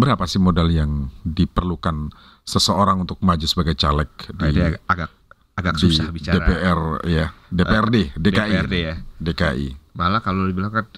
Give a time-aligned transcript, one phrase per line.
[0.00, 2.08] berapa sih modal yang diperlukan
[2.42, 5.10] seseorang untuk maju sebagai caleg Nah, di, ini agak
[5.52, 6.40] agak, di susah bicara.
[6.40, 8.94] DPR ya, DPRD, DKI, DPRD ya.
[9.14, 9.68] DKI.
[9.92, 10.88] Malah kalau dibilang kan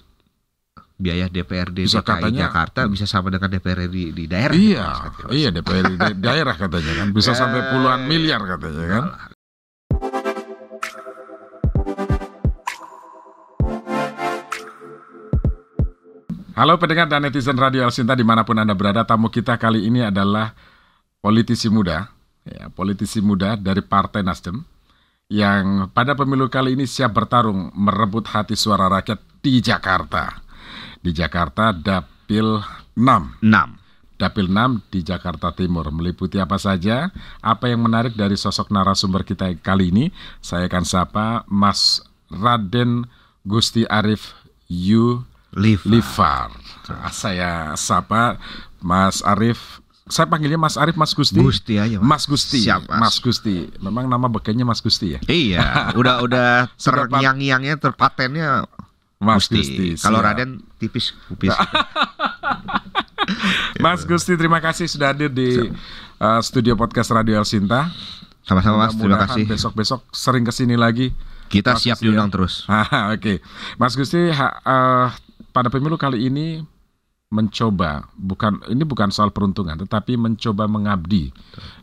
[0.95, 4.55] biaya DPRD Bisa DKI katanya- Jakarta bisa sama dengan DPRD di, di daerah.
[4.55, 9.03] Iya, gitu, iya DPRD da- daerah katanya kan bisa sampai puluhan Eh, miliar katanya kan.
[16.53, 19.89] Halo pendengar dan netizen Radio El Sinta di mana pun Anda berada, tamu kita kali
[19.89, 20.53] ini adalah
[21.17, 22.13] politisi muda,
[22.45, 24.61] ya, politisi muda dari Partai Nasdem
[25.33, 30.45] yang pada pemilu kali ini siap bertarung merebut hati suara rakyat di Jakarta.
[31.01, 32.61] Di Jakarta Dapil
[33.01, 33.01] 6.
[33.41, 34.21] 6.
[34.21, 37.09] Dapil 6 di Jakarta Timur meliputi apa saja?
[37.41, 40.13] Apa yang menarik dari sosok narasumber kita kali ini?
[40.37, 43.09] Saya akan sapa Mas Raden
[43.41, 44.37] Gusti Arif
[44.69, 45.85] Yu Live.
[45.85, 46.49] Lifar.
[46.89, 48.37] Ah, Saya sapa
[48.79, 49.79] Mas Arif.
[50.03, 51.39] Saya panggilnya Mas Arif, Mas Gusti.
[51.39, 52.03] Gusti aja, Mas.
[52.03, 52.59] Mas Gusti.
[52.59, 52.99] Siap, Mas.
[52.99, 53.71] Mas Gusti.
[53.79, 55.19] Memang nama bekenya Mas Gusti ya?
[55.25, 56.49] Iya, udah udah
[56.81, 58.67] terngiang-ngiangnya terpatennya
[59.17, 59.95] Mas Gusti.
[59.95, 60.03] Gusti.
[60.03, 60.19] Kalau.
[60.19, 61.55] Raden tipis kupis.
[63.79, 65.71] Mas Gusti, terima kasih sudah hadir di
[66.19, 67.87] uh, studio podcast Radio El Sinta.
[68.43, 69.47] Sama-sama Mas, terima kasih.
[69.47, 71.15] Besok-besok sering ke sini lagi.
[71.47, 72.33] Kita Mas siap Gusti, diundang ya.
[72.35, 72.53] terus.
[73.15, 73.39] Oke,
[73.79, 75.05] Mas Gusti, ha- eh,
[75.53, 76.65] pada pemilu kali ini
[77.33, 81.33] mencoba bukan ini bukan soal peruntungan, tetapi mencoba mengabdi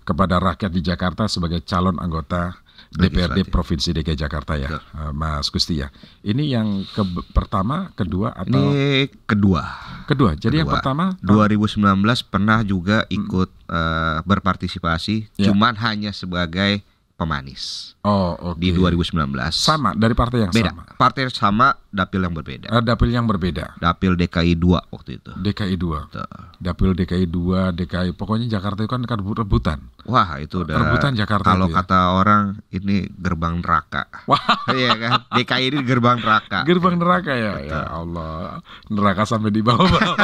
[0.07, 2.55] kepada rakyat di Jakarta sebagai calon anggota
[2.91, 3.45] DPRD Legislatif.
[3.51, 5.91] Provinsi DKI Jakarta ya, eh, Mas Gusti ya.
[6.23, 9.63] Ini yang ke pertama, kedua atau Ini kedua.
[10.07, 10.39] kedua?
[10.39, 10.79] Jadi yang kedua.
[10.79, 11.83] pertama 2019
[12.27, 15.51] pernah juga ikut eh, berpartisipasi, Ya.
[15.51, 16.83] cuman hanya sebagai
[17.21, 18.57] pemanis oh oke.
[18.57, 19.13] di 2019.
[19.53, 20.73] sama dari partai yang Beda.
[20.73, 20.83] sama.
[20.97, 22.69] Partai sama, dapil yang berbeda.
[22.73, 23.77] Eh, dapil yang berbeda.
[23.77, 25.31] Dapil DKI 2 waktu itu.
[25.37, 26.13] DKI 2.
[26.13, 26.25] Tuh.
[26.61, 29.81] Dapil DKI 2, DKI pokoknya Jakarta itu kan kan rebutan.
[30.09, 31.77] Wah, itu udah Rebutan Jakarta Kalau ya.
[31.85, 34.09] kata orang ini gerbang neraka.
[34.25, 34.41] Wah.
[34.73, 35.11] Iya kan?
[35.37, 36.65] DKI ini gerbang neraka.
[36.65, 38.65] Gerbang neraka ya, ya Allah.
[38.89, 40.17] Neraka sampai di bawah-bawah.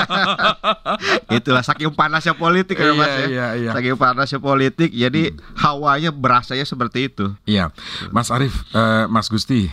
[1.36, 3.26] Itulah saking panasnya politik ya Mas Iya, ya.
[3.28, 3.70] iya, iya.
[3.76, 7.26] Saking panasnya politik jadi hawanya berasanya seperti itu.
[7.44, 7.74] Iya,
[8.14, 9.66] Mas Arief, eh, Mas Gusti,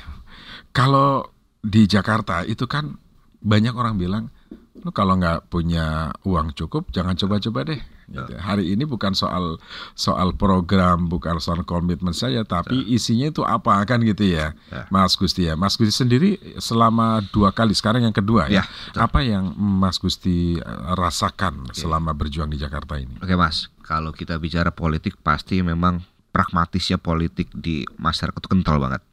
[0.74, 1.30] kalau
[1.62, 2.98] di Jakarta itu kan
[3.40, 4.34] banyak orang bilang,
[4.82, 7.82] lu kalau nggak punya uang cukup, jangan coba-coba deh.
[8.04, 8.36] Gitu.
[8.36, 9.64] Hari ini bukan soal
[9.96, 14.84] soal program, bukan soal komitmen saya, tapi isinya itu apa kan gitu ya, Ya.
[14.92, 15.56] Mas Gusti ya.
[15.56, 19.00] Mas Gusti sendiri selama dua kali, sekarang yang kedua ya, Ya, betul.
[19.08, 23.16] apa yang Mas Gusti eh, rasakan selama berjuang di Jakarta ini?
[23.24, 29.06] Oke Mas, kalau kita bicara politik pasti memang pragmatisnya politik di masyarakat itu kental banget.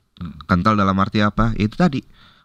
[0.49, 1.53] Kental dalam arti apa?
[1.61, 2.01] Itu tadi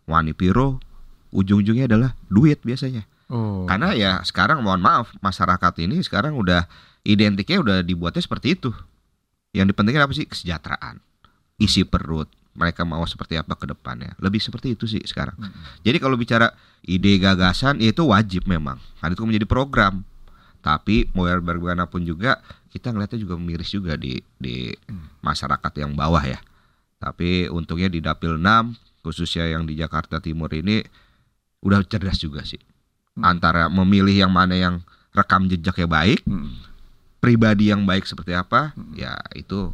[0.05, 0.83] wani piro
[1.31, 3.07] ujung-ujungnya adalah duit biasanya.
[3.25, 6.69] Oh, Karena ya sekarang mohon maaf masyarakat ini sekarang udah
[7.01, 8.69] identiknya udah dibuatnya seperti itu.
[9.55, 10.99] Yang dipentingkan apa sih kesejahteraan,
[11.57, 12.27] isi perut.
[12.55, 14.15] Mereka mau seperti apa ke depannya.
[14.23, 15.35] Lebih seperti itu sih sekarang.
[15.83, 16.55] Jadi kalau bicara
[16.87, 18.79] ide gagasan ya itu wajib memang.
[19.03, 20.07] Karena itu menjadi program.
[20.65, 22.41] Tapi mau bagaimanapun juga
[22.73, 24.73] kita ngeliatnya juga miris juga di di
[25.21, 26.41] masyarakat yang bawah ya.
[26.97, 28.73] Tapi untungnya di Dapil 6
[29.05, 30.81] khususnya yang di Jakarta Timur ini
[31.61, 32.57] udah cerdas juga sih.
[33.21, 34.81] Antara memilih yang mana yang
[35.13, 36.57] rekam jejaknya baik, Hmm.
[37.21, 39.69] pribadi yang baik seperti apa, ya itu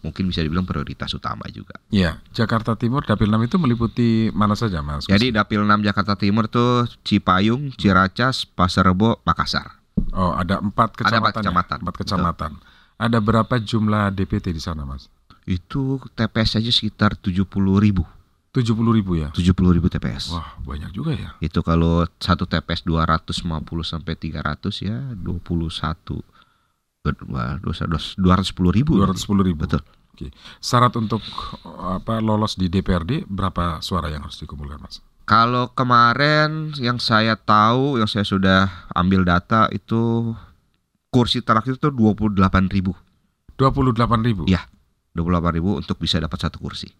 [0.00, 1.76] mungkin bisa dibilang prioritas utama juga.
[1.92, 5.04] Ya, Jakarta Timur Dapil 6 itu meliputi mana saja, Mas?
[5.04, 9.79] Jadi Dapil 6 Jakarta Timur tuh Cipayung, Ciracas, Pasar Rebo, Makassar.
[10.12, 11.20] Oh, ada empat Ada kecamatan.
[11.20, 11.40] empat ya?
[11.40, 11.78] kecamatan.
[11.84, 12.52] Empat kecamatan.
[13.00, 15.08] Ada berapa jumlah DPT di sana, Mas?
[15.48, 17.48] Itu TPS aja sekitar 70
[17.80, 18.04] ribu.
[18.52, 19.30] 70 ribu ya?
[19.32, 20.34] 70 ribu TPS.
[20.34, 21.32] Wah, banyak juga ya.
[21.38, 23.40] Itu kalau satu TPS 250
[23.86, 26.20] sampai 300 ya 21
[27.32, 29.00] Wah, dosa dos 210 ribu.
[29.00, 29.64] 210 ribu.
[29.64, 29.80] Betul.
[30.12, 30.28] Oke.
[30.60, 31.24] Syarat untuk
[31.80, 35.00] apa lolos di DPRD berapa suara yang harus dikumpulkan, Mas?
[35.30, 38.66] Kalau kemarin yang saya tahu, yang saya sudah
[38.98, 40.34] ambil data itu
[41.14, 42.34] kursi terakhir itu 28
[42.66, 42.98] ribu.
[43.54, 44.42] 28 ribu.
[44.50, 44.66] Iya.
[45.14, 46.90] 28 ribu untuk bisa dapat satu kursi.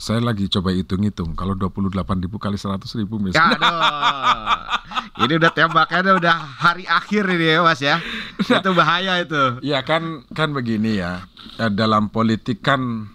[0.00, 1.36] Saya lagi coba hitung-hitung.
[1.36, 3.58] Kalau 28 ribu kali 100 ribu Ya, misalnya.
[3.60, 5.28] aduh.
[5.28, 8.00] ini udah tembakannya udah hari akhir ini ya Mas ya.
[8.40, 9.60] itu bahaya itu.
[9.60, 11.20] Iya kan kan begini ya.
[11.60, 13.12] Eh, Dalam politik kan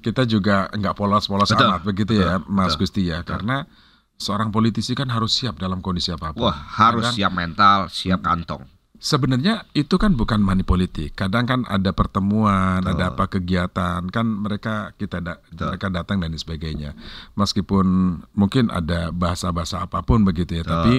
[0.00, 3.20] kita juga nggak polos-polos Betul, amat begitu ya, betul, Mas betul, Gusti ya.
[3.22, 3.68] Karena
[4.16, 6.48] seorang politisi kan harus siap dalam kondisi apa pun.
[6.48, 8.64] Wah, harus Kadang- siap mental, siap kantong.
[8.96, 11.12] Sebenarnya itu kan bukan money politik.
[11.12, 12.96] Kadang kan ada pertemuan, Betul.
[12.96, 15.68] ada apa kegiatan, kan mereka kita da- Betul.
[15.68, 16.96] mereka datang dan sebagainya.
[17.36, 17.86] Meskipun
[18.32, 20.72] mungkin ada bahasa-bahasa apa pun begitu ya, Betul.
[20.72, 20.94] tapi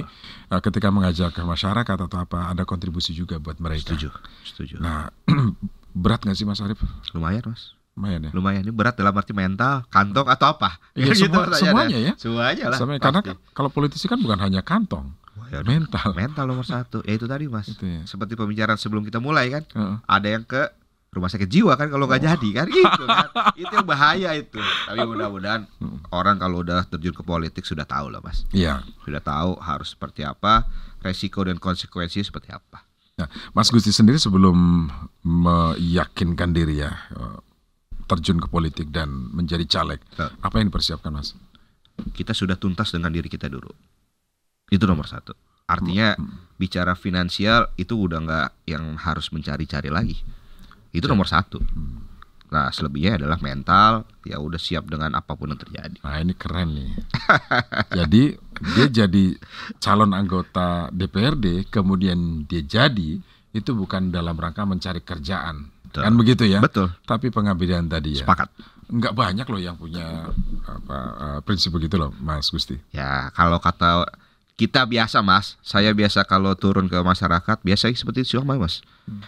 [0.54, 3.98] uh, ketika mengajak ke masyarakat atau apa, ada kontribusi juga buat mereka.
[3.98, 4.14] Setuju,
[4.46, 4.76] setuju.
[4.78, 5.10] Nah,
[5.98, 6.78] berat nggak sih Mas Arief?
[7.18, 8.32] Lumayan mas, Lumayan ya.
[8.32, 8.62] lumayan.
[8.62, 10.78] Ini berat dalam arti mental, kantong atau apa?
[10.94, 12.14] Iya, Gitu semua- semuanya ya.
[12.14, 12.78] Semuanya lah.
[12.78, 13.20] Sama- karena
[13.52, 16.14] kalau politisi kan bukan hanya kantong, Wah, ya mental.
[16.14, 17.02] mental nomor satu.
[17.02, 17.66] Ya itu tadi mas.
[17.68, 18.06] Itu ya.
[18.06, 19.98] Seperti pembicaraan sebelum kita mulai kan, Heeh.
[20.06, 20.70] ada yang ke
[21.10, 22.28] rumah sakit jiwa kan kalau nggak Oh.
[22.30, 23.28] jadi kan gitu kan.
[23.58, 24.62] itu yang bahaya itu.
[24.86, 25.98] Tapi mudah-mudahan Hmm.
[26.12, 28.46] orang kalau udah terjun ke politik sudah tahu lah mas.
[28.52, 28.86] Iya.
[29.02, 32.86] Sudah tahu harus seperti apa, resiko dan konsekuensi seperti apa.
[33.18, 34.86] Nah, Mas Gusti sendiri sebelum
[35.26, 37.38] meyakinkan diri ya eh,
[38.08, 40.32] terjun ke politik dan menjadi caleg, Betul.
[40.40, 41.36] apa yang dipersiapkan Mas?
[42.16, 43.70] Kita sudah tuntas dengan diri kita dulu.
[44.72, 45.36] Itu nomor satu.
[45.68, 46.16] Artinya
[46.56, 50.16] bicara finansial itu udah nggak yang harus mencari-cari lagi.
[50.96, 51.60] Itu nomor satu.
[52.48, 54.08] Nah selebihnya adalah mental.
[54.24, 56.00] Ya udah siap dengan apa pun yang terjadi.
[56.00, 56.92] Nah ini keren nih.
[58.00, 58.24] jadi
[58.76, 59.26] dia jadi
[59.84, 63.20] calon anggota DPRD, kemudian dia jadi
[63.52, 66.06] itu bukan dalam rangka mencari kerjaan, Betul.
[66.06, 66.60] kan begitu ya?
[66.62, 66.88] Betul.
[67.04, 68.24] Tapi pengabdian tadi ya.
[68.24, 68.54] Sepakat.
[68.88, 70.30] Nggak banyak loh yang punya
[70.70, 72.78] apa eh, prinsip begitu loh, Mas Gusti.
[72.94, 74.06] Ya kalau kata
[74.58, 78.82] kita biasa mas, saya biasa kalau turun ke masyarakat biasa seperti itu sama mas.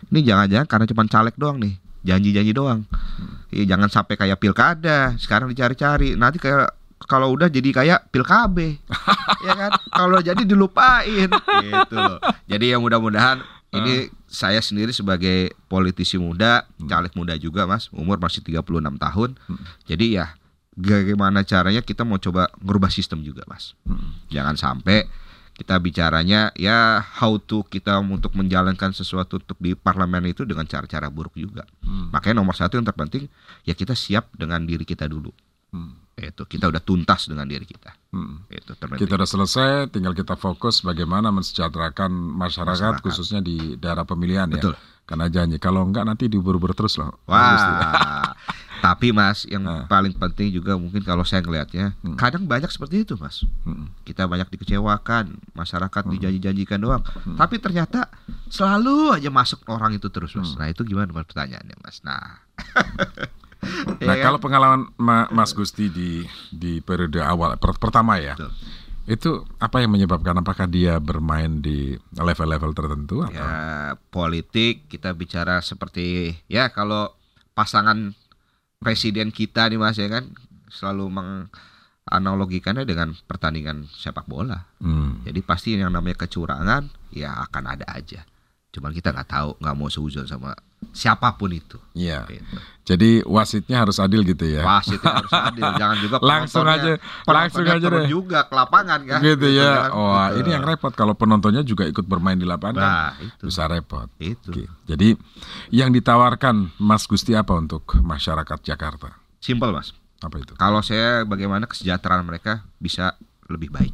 [0.10, 2.82] Ini jangan-jangan karena cuma caleg doang nih, janji-janji doang.
[3.54, 6.18] Iya, jangan sampai kayak pilkada, sekarang dicari-cari.
[6.18, 6.74] Nanti kayak
[7.06, 8.82] kalau udah jadi kayak pilkabe,
[9.48, 9.72] ya kan?
[9.94, 11.30] Kalau jadi dilupain,
[11.62, 12.20] gitu loh.
[12.50, 13.40] Jadi yang mudah-mudahan
[13.74, 18.62] ini saya sendiri sebagai politisi muda, caleg muda juga mas, umur masih 36
[19.02, 19.30] tahun.
[19.90, 20.38] Jadi ya
[20.78, 23.74] bagaimana caranya kita mau coba ngerubah sistem juga mas.
[24.30, 25.10] Jangan sampai
[25.60, 31.12] kita bicaranya ya how to kita untuk menjalankan sesuatu untuk di parlemen itu dengan cara-cara
[31.12, 31.68] buruk juga.
[31.84, 32.16] Hmm.
[32.16, 33.28] Makanya nomor satu yang terpenting
[33.68, 35.36] ya kita siap dengan diri kita dulu.
[35.76, 36.00] Hmm.
[36.22, 37.96] Itu kita udah tuntas dengan diri kita.
[38.12, 38.44] Hmm.
[38.48, 38.76] Itu.
[38.76, 43.04] Kita udah selesai, tinggal kita fokus bagaimana mensejahterakan masyarakat, Masyarakat.
[43.04, 44.76] khususnya di daerah pemilihan Betul.
[44.76, 44.82] ya.
[45.06, 47.18] Karena janji, kalau enggak nanti diubur-ubur terus loh.
[47.26, 48.30] Wah.
[48.80, 49.84] Tapi Mas, yang Ah.
[49.86, 52.16] paling penting juga mungkin kalau saya ngelihatnya, Hmm.
[52.16, 53.44] kadang banyak seperti itu Mas.
[53.64, 53.92] Hmm.
[54.04, 57.04] Kita banyak dikecewakan, masyarakat dijanji-janjikan doang.
[57.04, 57.36] Hmm.
[57.36, 58.08] Tapi ternyata
[58.48, 60.54] selalu aja masuk orang itu terus Mas.
[60.54, 60.64] Hmm.
[60.64, 62.00] Nah itu gimana Mas pertanyaannya Mas?
[62.02, 62.40] Nah.
[64.00, 68.52] Nah, Ya kalau pengalaman Ma- Mas Gusti di di periode awal per- pertama ya, Betul.
[69.06, 70.32] itu apa yang menyebabkan?
[70.34, 73.22] Apakah dia bermain di level-level tertentu?
[73.22, 73.36] Atau?
[73.36, 73.52] ya
[74.10, 77.12] politik kita bicara seperti ya kalau
[77.52, 78.16] pasangan
[78.78, 80.32] presiden kita nih Mas ya kan
[80.72, 81.12] selalu
[82.08, 84.72] menganalogikannya dengan pertandingan sepak bola.
[84.80, 85.20] Hmm.
[85.22, 88.24] Jadi pasti yang namanya kecurangan ya akan ada aja.
[88.70, 90.54] Cuman kita nggak tahu, nggak mau seuzon sama
[90.92, 91.78] siapa pun itu.
[91.94, 92.26] Iya.
[92.28, 92.58] Gitu.
[92.90, 94.66] Jadi wasitnya harus adil gitu ya.
[94.66, 96.98] Wasitnya harus adil, jangan juga Langsung aja,
[97.30, 98.10] langsung aja deh.
[98.10, 99.20] juga ke lapangan kan.
[99.22, 99.70] gitu ya.
[99.86, 99.90] kan.
[99.94, 100.38] Wah, Gitu.
[100.42, 102.82] ini yang repot kalau penontonnya juga ikut bermain di lapangan.
[102.82, 103.46] Nah, itu.
[103.46, 104.10] Bisa repot.
[104.18, 104.50] Itu.
[104.50, 104.66] Oke.
[104.90, 105.14] Jadi
[105.70, 109.22] yang ditawarkan Mas Gusti apa untuk masyarakat Jakarta?
[109.38, 109.94] Simpel mas.
[110.20, 110.52] Apa itu?
[110.58, 113.14] Kalau saya bagaimana kesejahteraan mereka bisa
[113.48, 113.94] lebih baik.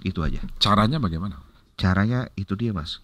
[0.00, 0.38] Itu aja.
[0.62, 1.42] Caranya bagaimana?
[1.74, 3.02] Caranya itu dia mas.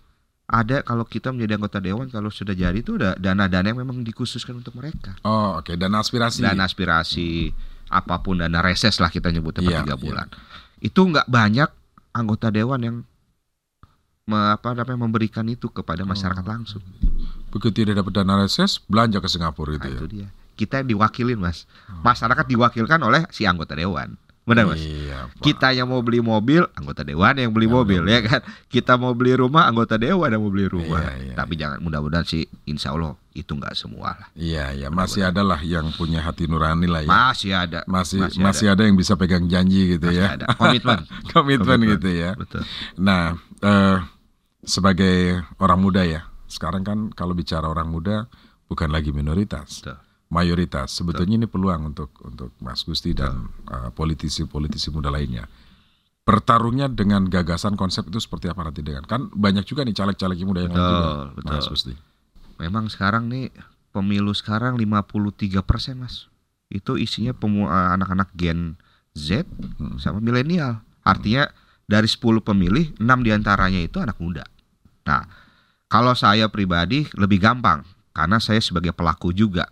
[0.52, 4.52] Ada kalau kita menjadi anggota dewan kalau sudah jadi itu ada dana-dana yang memang dikhususkan
[4.54, 5.16] untuk mereka.
[5.22, 5.72] Oh, oke.
[5.74, 6.44] Dan aspirasi.
[6.44, 7.48] Dana aspirasi
[7.88, 10.02] apa pun dana reses lah kita nyebutnya per Iya, tiga iya.
[10.02, 10.26] bulan.
[10.78, 11.68] Itu nggak banyak
[12.12, 12.96] anggota dewan yang
[14.22, 16.50] me- apa namanya memberikan itu kepada masyarakat Oh.
[16.50, 16.84] langsung.
[17.48, 19.98] Begitu tidak dapat dana reses, belanja ke Singapura itu Nah, ya.
[19.98, 20.28] itu dia.
[20.52, 21.64] Kita diwakilin mas.
[21.98, 24.20] Masyarakat diwakilkan oleh si anggota dewan.
[24.42, 24.82] Benar mas.
[24.82, 25.44] Iya, Pak.
[25.46, 28.40] Kita yang mau beli mobil, anggota dewan yang beli Yang mobil beli ya kan.
[28.66, 30.98] Kita mau beli rumah, anggota dewan yang mau beli rumah.
[30.98, 34.28] Iya, iya, Tapi jangan mudah-mudahan sih, insya Allah itu nggak semua lah.
[34.34, 37.08] Iya, iya, masih ada lah yang punya hati nurani lah ya.
[37.08, 38.82] Masih ada, masih masih masih, ada.
[38.82, 40.34] yang bisa pegang janji gitu masih ya.
[40.34, 41.00] ada komitmen.
[41.32, 41.92] Komitmen Komitmen.
[41.96, 42.30] gitu ya.
[42.34, 42.62] Betul.
[42.98, 43.96] Nah, eh,
[44.66, 48.26] sebagai orang muda ya, sekarang kan kalau bicara orang muda
[48.66, 50.02] bukan lagi minoritas, Betul.
[50.32, 50.96] Mayoritas.
[50.96, 55.44] Sebetulnya ini peluang untuk untuk Mas Gusti dan eh, politisi-politisi muda lainnya.
[56.24, 60.60] Bertarungnya dengan gagasan konsep itu seperti apa nanti dengan kan banyak juga nih caleg-caleg muda
[60.64, 61.52] yang Betul, juga, betul.
[61.52, 61.94] Mas Gusti.
[62.56, 63.52] Memang sekarang nih
[63.92, 66.32] pemilu sekarang 53 persen mas.
[66.72, 68.80] Itu isinya eh, anak-anak Gen
[69.12, 69.44] Z
[69.76, 70.00] Hmm.
[70.00, 70.80] sama milenial.
[71.04, 71.44] Artinya
[71.84, 74.46] dari 10 pemilih 6 di antaranya itu anak muda.
[75.04, 75.26] Nah,
[75.90, 77.84] kalau saya pribadi lebih gampang
[78.16, 79.68] karena saya sebagai pelaku juga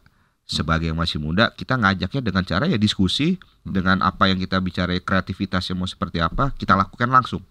[0.50, 4.98] sebagai yang masih muda kita ngajaknya dengan cara ya diskusi dengan apa yang kita bicara
[4.98, 7.46] kreativitasnya mau seperti apa kita lakukan langsung.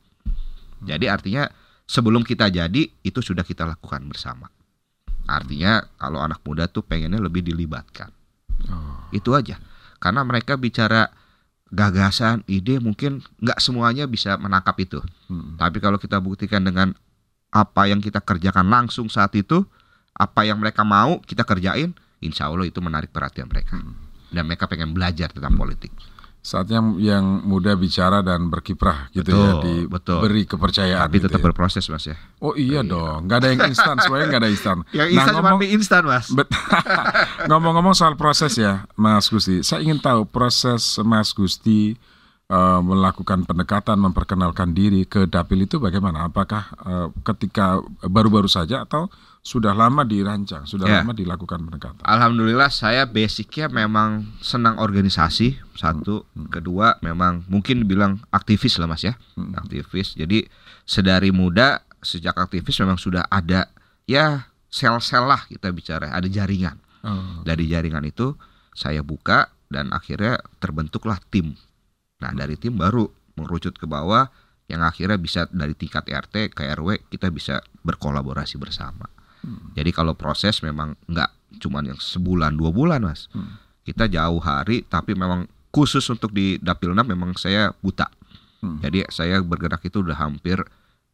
[0.84, 1.48] Jadi artinya
[1.88, 4.52] sebelum kita jadi itu sudah kita lakukan bersama.
[5.32, 8.12] Artinya kalau anak muda tuh pengennya lebih dilibatkan.
[8.68, 9.08] Oh.
[9.16, 9.56] Itu aja.
[10.04, 11.08] Karena mereka bicara
[11.72, 15.00] gagasan, ide mungkin nggak semuanya bisa menangkap itu.
[15.32, 15.56] Hmm.
[15.56, 16.92] Tapi kalau kita buktikan dengan
[17.54, 19.64] apa yang kita kerjakan langsung saat itu,
[20.18, 23.80] apa yang mereka mau kita kerjain, insya Allah itu menarik perhatian mereka.
[24.30, 25.90] Dan mereka pengen belajar tentang politik.
[26.40, 30.18] Saatnya yang muda bicara dan berkiprah gitu ya, Betul, betul.
[30.18, 31.04] diberi kepercayaan.
[31.04, 31.46] Tapi gitu tetap ya.
[31.46, 32.16] berproses mas ya.
[32.40, 34.78] Oh iya dong, nggak ada yang instan, semuanya nggak ada instan.
[34.96, 36.26] Yang Nah, instan cuma ngomong- mie instan mas.
[37.50, 42.00] Ngomong-ngomong soal proses ya, Mas Gusti, saya ingin tahu proses Mas Gusti
[42.50, 46.26] eh, melakukan pendekatan, memperkenalkan diri ke dapil itu bagaimana?
[46.28, 49.08] Apakah eh, ketika baru-baru saja atau
[49.40, 51.00] sudah lama dirancang, sudah Ya.
[51.00, 52.04] lama dilakukan pendekatan?
[52.04, 59.16] Alhamdulillah saya basicnya memang senang organisasi satu, kedua memang mungkin bilang aktivis lah mas ya,
[59.38, 59.56] Hmm.
[59.56, 60.18] aktivis.
[60.18, 60.44] Jadi
[60.84, 63.70] sedari muda sejak aktivis memang sudah ada
[64.04, 66.76] ya sel-sel lah kita bicara, ada jaringan.
[67.00, 68.36] Oh, Dari jaringan itu
[68.76, 71.56] saya buka dan akhirnya terbentuklah tim.
[72.20, 74.28] Nah dari tim baru mengerucut ke bawah
[74.70, 79.08] yang akhirnya bisa dari tingkat RT ke RW kita bisa berkolaborasi bersama.
[79.74, 81.32] Jadi kalau proses memang nggak
[81.64, 83.56] cuman yang sebulan dua bulan mas, Hmm.
[83.88, 88.12] kita jauh hari tapi memang khusus untuk di dapil 6 memang saya buta.
[88.60, 88.84] Hmm.
[88.84, 90.60] Jadi saya bergerak itu udah hampir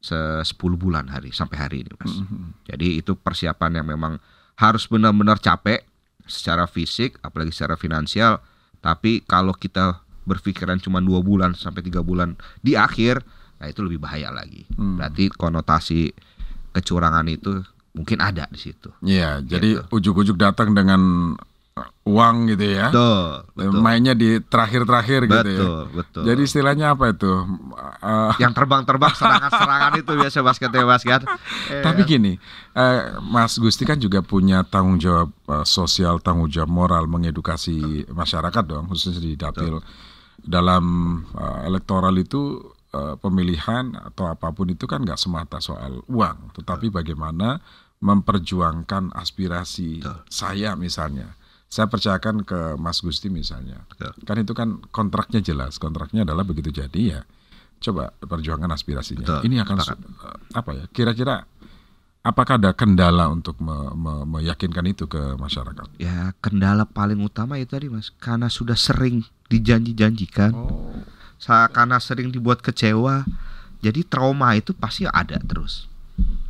[0.02, 2.18] se 10 bulan hari sampai hari ini mas.
[2.18, 2.66] Mhm.
[2.66, 4.18] Jadi itu persiapan yang memang
[4.58, 5.86] harus benar-benar capek
[6.26, 8.42] secara fisik, apalagi secara finansial.
[8.82, 13.22] Tapi kalau kita berpikiran cuma dua bulan sampai tiga bulan di akhir,
[13.56, 14.66] nah itu lebih bahaya lagi.
[14.74, 14.98] Hmm.
[14.98, 16.10] Berarti konotasi
[16.72, 18.92] kecurangan itu mungkin ada di situ.
[19.00, 19.88] Iya, jadi Gitu.
[19.88, 21.00] ujuk-ujuk datang dengan
[21.76, 22.88] eh, uang gitu ya.
[22.88, 23.80] Betul, betul.
[23.80, 25.60] Mainnya di terakhir-terakhir gitu ya.
[25.60, 26.24] Betul, betul.
[26.24, 27.32] Jadi istilahnya apa itu?
[28.00, 31.22] Eh, yang terbang-terbang serangan-serangan itu biasa basket ya basket.
[31.84, 32.36] Tapi gini,
[32.72, 38.64] eh, Mas Gusti kan juga punya tanggung jawab eh, sosial, tanggung jawab moral mengedukasi masyarakat
[38.68, 39.80] dong, khususnya di dapil.
[40.46, 40.86] Dalam
[41.34, 42.62] eh, elektoral itu
[42.94, 47.58] eh, pemilihan atau apa pun itu kan nggak semata soal uang, tetapi bagaimana
[48.00, 50.18] memperjuangkan aspirasi Betul.
[50.30, 51.34] saya misalnya.
[51.66, 53.84] Saya percayakan ke Mas Gusti misalnya.
[53.90, 54.14] Betul.
[54.24, 55.82] Kan itu kan kontraknya jelas.
[55.82, 57.22] Kontraknya adalah begitu jadi ya
[57.76, 59.26] coba perjuangkan aspirasinya.
[59.26, 60.86] Betul, Ini akan su- eh, apa ya?
[60.90, 61.44] Kira-kira
[62.26, 65.86] apakah ada kendala untuk me- me- meyakinkan itu ke masyarakat?
[66.02, 70.90] Ya kendala paling utama itu tadi mas, karena sudah sering dijanji-janjikan, Oh.
[71.70, 73.22] karena sering dibuat kecewa,
[73.86, 75.86] jadi trauma itu pasti ada terus.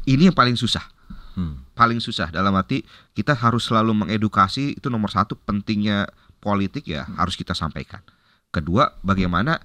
[0.08, 0.88] Ini yang paling susah,
[1.36, 1.68] Hmm.
[1.76, 6.08] paling susah dalam arti kita harus selalu mengedukasi itu nomor satu pentingnya
[6.40, 8.00] politik ya harus kita sampaikan.
[8.56, 9.60] Kedua bagaimana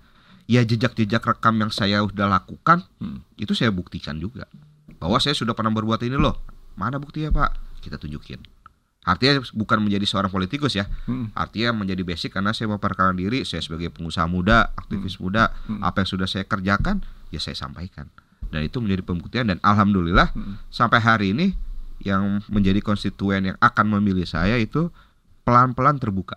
[0.50, 3.22] ya jejak-jejak rekam yang saya udah lakukan Hmm.
[3.38, 4.50] itu saya buktikan juga
[5.00, 6.36] bahwa saya sudah pernah berbuat ini loh.
[6.76, 7.56] Mana buktinya pak?
[7.80, 8.38] Kita tunjukin.
[9.00, 11.32] Artinya bukan menjadi seorang politikus ya, Hmm.
[11.32, 15.80] artinya menjadi basic karena saya memperkenalkan diri saya sebagai pengusaha muda, aktivis muda, Hmm.
[15.80, 17.00] apa yang sudah saya kerjakan
[17.32, 18.12] ya saya sampaikan
[18.50, 20.60] dan itu menjadi pembuktian dan alhamdulillah Hmm.
[20.68, 21.56] sampai hari ini
[22.04, 24.92] yang menjadi konstituen yang akan memilih saya itu
[25.46, 26.36] pelan-pelan terbuka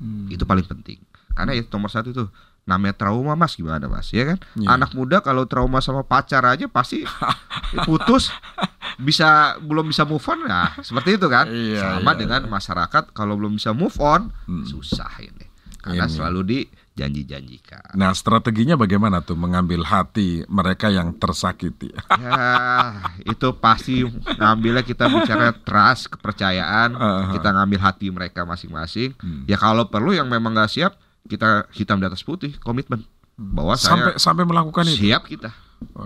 [0.00, 0.32] Hmm.
[0.32, 1.02] itu paling penting
[1.34, 2.24] karena itu nomor satu itu
[2.64, 4.68] namanya trauma mas gimana mas ya kan Iya.
[4.72, 7.04] anak muda kalau trauma sama pacar aja pasti
[7.84, 8.32] putus
[8.96, 9.28] bisa
[9.58, 13.54] belum bisa move on nah seperti itu kan Iya, sama iya, dengan masyarakat kalau belum
[13.54, 14.64] bisa move on Hmm.
[14.64, 15.44] susah ini
[15.78, 16.14] karena Ini.
[16.14, 16.40] selalu
[16.96, 21.92] dijanji-janjikan Nah, strateginya bagaimana tuh mengambil hati mereka yang tersakiti?
[22.24, 22.40] ya
[23.22, 24.00] itu pasti
[24.32, 27.32] ngambilnya kita bicara trust kepercayaan Uh-huh.
[27.32, 29.44] kita ngambil hati mereka masing-masing Hmm.
[29.44, 33.02] ya kalau perlu yang memang nggak siap kita hitam di atas putih komitmen
[33.34, 35.08] bahwa sampai saya sampai melakukan itu.
[35.08, 35.50] siap kita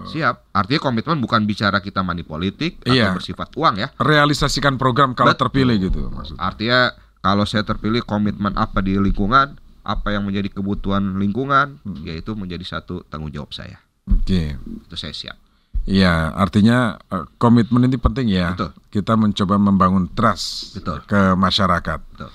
[0.07, 3.11] siap artinya komitmen bukan bicara kita money politik Iya.
[3.11, 5.43] atau bersifat uang ya Realisasikan program kalau Betul.
[5.47, 6.41] terpilih gitu maksudnya.
[6.41, 6.81] artinya
[7.19, 12.03] kalau saya terpilih komitmen apa di lingkungan apa yang menjadi kebutuhan lingkungan Hmm.
[12.03, 14.55] yaitu menjadi satu tanggung jawab saya Oke.
[14.57, 15.37] itu saya siap
[15.85, 18.53] Iya, artinya eh, komitmen ini penting ya.
[18.53, 18.77] Betul.
[18.93, 21.01] Kita mencoba membangun trust Betul.
[21.03, 22.01] ke masyarakat.
[22.05, 22.29] Betul.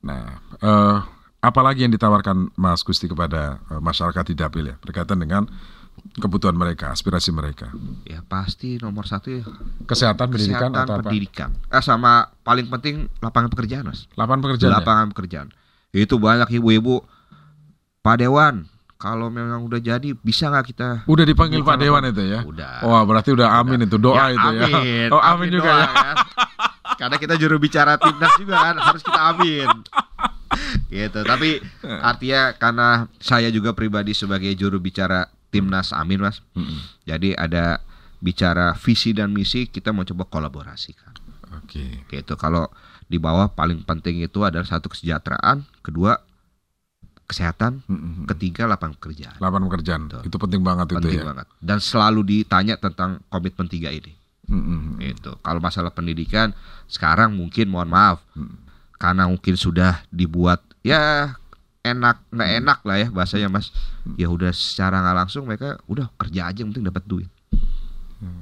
[0.00, 0.96] Nah, eh,
[1.40, 5.44] apalagi yang ditawarkan Mas Gusti kepada eh, masyarakat di Dapil ya berkaitan dengan
[6.12, 7.68] kebutuhan mereka, aspirasi mereka.
[8.04, 9.44] ya pasti nomor satu ya
[9.84, 11.02] Kesehatan, pendidikan kesehatan atau apa?
[11.04, 14.70] pendidikan eh, sama paling penting lapangan pekerjaan mas Lapangan pekerjaan.
[14.70, 14.76] ya?
[14.78, 15.48] lapangan pekerjaan
[15.90, 17.04] itu banyak ibu-ibu
[18.00, 18.64] Pak Dewan
[18.96, 22.40] kalau memang udah jadi bisa nggak kita Udah dipanggil Pak Dewan itu ya.
[22.42, 24.66] udah Wah, berarti udah amin itu doa Ya, itu ya.
[24.70, 25.08] amin.
[25.08, 25.88] Oh, amin, juga doa, ya.
[25.90, 26.16] kan.
[26.96, 29.68] Karena kita juru bicara timnas juga kan harus kita amin.
[30.88, 31.20] Gitu.
[31.22, 32.88] Tapi artinya karena
[33.18, 36.42] saya juga pribadi sebagai juru bicara timnas amin mas.
[36.54, 36.78] Mm-mm.
[37.06, 37.82] Jadi ada
[38.20, 41.14] bicara visi dan misi kita mau coba kolaborasikan.
[41.62, 42.04] Oke.
[42.06, 42.34] Gitu.
[42.36, 42.70] Kalau
[43.06, 46.18] di bawah paling penting itu adalah satu kesejahteraan, kedua
[47.26, 48.26] kesehatan, Mm-mm.
[48.26, 49.38] ketiga lapangan pekerjaan.
[49.38, 50.22] Lapangan pekerjaan Betul.
[50.26, 51.26] itu penting banget Penting itu ya.
[51.30, 51.46] banget.
[51.62, 54.18] Dan selalu ditanya tentang komitmen tiga ini.
[54.50, 54.98] Mm-mm.
[54.98, 55.38] Gitu.
[55.38, 56.50] Kalau masalah pendidikan
[56.90, 58.69] sekarang mungkin mohon maaf Mm.
[59.00, 61.32] Karena mungkin sudah dibuat ya
[61.80, 63.72] enak nggak enak lah ya bahasanya mas.
[64.20, 67.30] Ya udah secara nggak langsung mereka udah kerja aja yang penting dapat duit.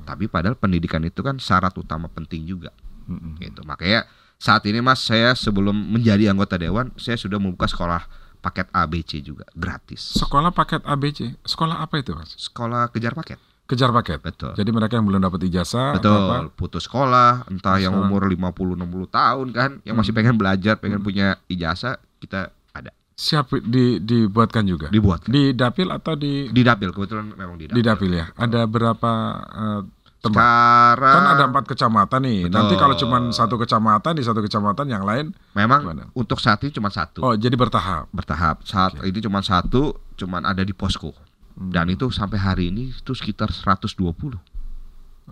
[0.03, 2.75] Tapi padahal pendidikan itu kan syarat utama penting juga.
[3.09, 3.41] Mm-mm.
[3.41, 4.05] gitu makanya
[4.37, 8.05] saat ini mas saya sebelum menjadi anggota dewan saya sudah membuka sekolah
[8.45, 11.35] paket ABC juga gratis Sekolah paket ABC.
[11.43, 12.37] Sekolah apa itu, Mas?
[12.37, 14.19] sekolah kejar paket Kejar paket.
[14.25, 16.25] betul Jadi mereka yang belum dapat ijazah atau apa?
[16.25, 18.09] betul putus sekolah entah yang Sekarang.
[18.09, 23.51] umur 50 60 tahun kan yang masih pengen belajar pengen punya ijazah kita ada Siap
[23.67, 24.89] di, dibuatkan juga.
[24.89, 28.27] dibuat Di dapil atau di di dapil kebetulan memang di di dapil, dapil ya?
[28.33, 29.13] Ada berapa
[29.45, 29.81] eh,
[30.19, 30.39] tempat?
[30.39, 32.41] sekarang Kan ada empat kecamatan nih.
[32.47, 32.55] Betul.
[32.55, 36.05] Nanti kalau cuma satu kecamatan di satu kecamatan yang lain, memang Gimana?
[36.15, 38.07] untuk saat ini cuma satu oh jadi bertahap.
[38.15, 41.11] bertahap saat ini cuma satu cuman ada di posko
[41.59, 41.75] Hmm.
[41.75, 43.99] dan itu sampai hari ini itu sekitar 120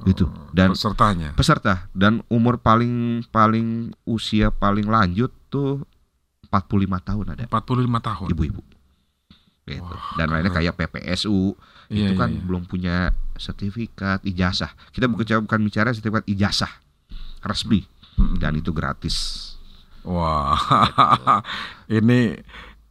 [0.05, 1.31] gitu dan pesertanya.
[1.33, 5.87] peserta dan umur paling paling usia paling lanjut tuh
[6.53, 8.27] 45 tahun ada 45 tahun.
[8.35, 8.63] ibu-ibu
[9.65, 9.95] gitu.
[10.19, 11.55] dan lainnya kayak PPSU
[11.87, 12.43] Iya, itu iya, kan iya.
[12.43, 12.97] belum punya
[13.39, 16.73] sertifikat ijazah kita bukan bukan bicara sertifikat ijazah
[17.47, 17.87] resmi
[18.19, 18.43] Mm-mm.
[18.43, 19.55] dan itu gratis
[20.07, 20.55] Wah,
[21.91, 22.39] ini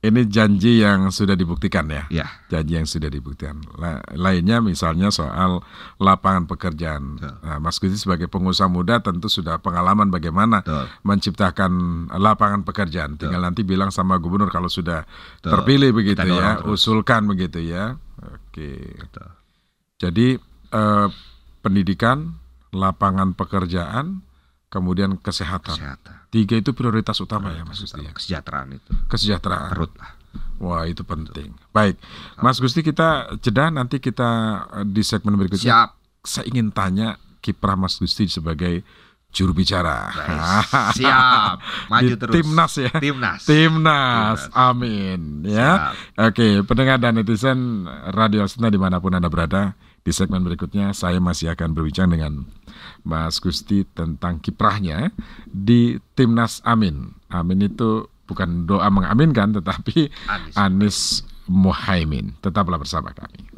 [0.06, 2.06] ini janji yang sudah dibuktikan ya.
[2.14, 3.58] ya Janji yang sudah dibuktikan.
[3.76, 5.66] La- lainnya misalnya soal
[5.98, 7.18] lapangan pekerjaan.
[7.18, 7.34] Betul.
[7.42, 11.72] Nah, Mas Gusti sebagai pengusaha muda tentu sudah pengalaman bagaimana betul menciptakan
[12.14, 13.18] lapangan pekerjaan.
[13.18, 15.04] Tinggal nanti bilang sama gubernur kalau sudah
[15.42, 15.52] Betul.
[15.58, 16.86] terpilih begitu Kita ya, terus.
[16.86, 17.98] usulkan begitu ya.
[18.22, 18.96] Oke.
[19.02, 19.28] betul
[19.98, 20.28] Jadi
[20.70, 21.08] eh,
[21.60, 22.38] pendidikan,
[22.70, 24.22] lapangan pekerjaan,
[24.76, 25.72] kemudian kesehatan.
[25.72, 28.12] kesehatan Tiga itu prioritas utama ya Mas Gusti ya.
[28.12, 29.72] kesejahteraan itu Kesejahteraan.
[29.72, 30.12] perut lah
[30.56, 31.56] Wah itu penting.
[31.72, 31.96] Baik,
[32.38, 34.32] Mas Gusti kita jeda nanti kita
[34.74, 35.64] eh, di segmen berikutnya.
[35.64, 35.90] siap
[36.22, 38.84] Saya ingin tanya kiprah Mas Gusti sebagai
[39.32, 40.12] juru bicara.
[40.12, 40.48] Guys,
[41.00, 42.92] siap maju Di terus Timnas ya.
[42.96, 45.92] timnas Timnas, amin ya.
[45.92, 46.32] Siap.
[46.32, 51.20] Oke, pendengar dan netizen Radio Sinta di mana pun anda berada, di segmen berikutnya saya
[51.20, 52.48] masih akan berbincang dengan
[53.06, 55.12] Mas Gusti tentang kiprahnya
[55.46, 57.14] di Timnas Amin.
[57.30, 60.56] Amin itu bukan doa mengaminkan, tetapi Anies.
[60.58, 61.00] Anies
[61.46, 62.34] Muhaimin.
[62.42, 63.56] Tetaplah bersama kami.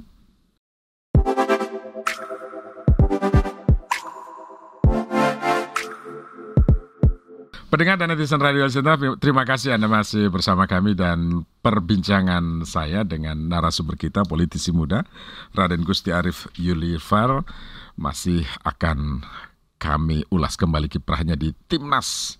[7.68, 13.36] Pendengar dan netizen Radio Sinta, terima kasih Anda masih bersama kami dan perbincangan saya dengan
[13.36, 15.04] narasumber kita, politisi muda,
[15.52, 17.44] Raden Gusti Arif Yulifar,
[17.98, 19.26] masih akan
[19.82, 22.38] kami ulas kembali kiprahnya di Timnas.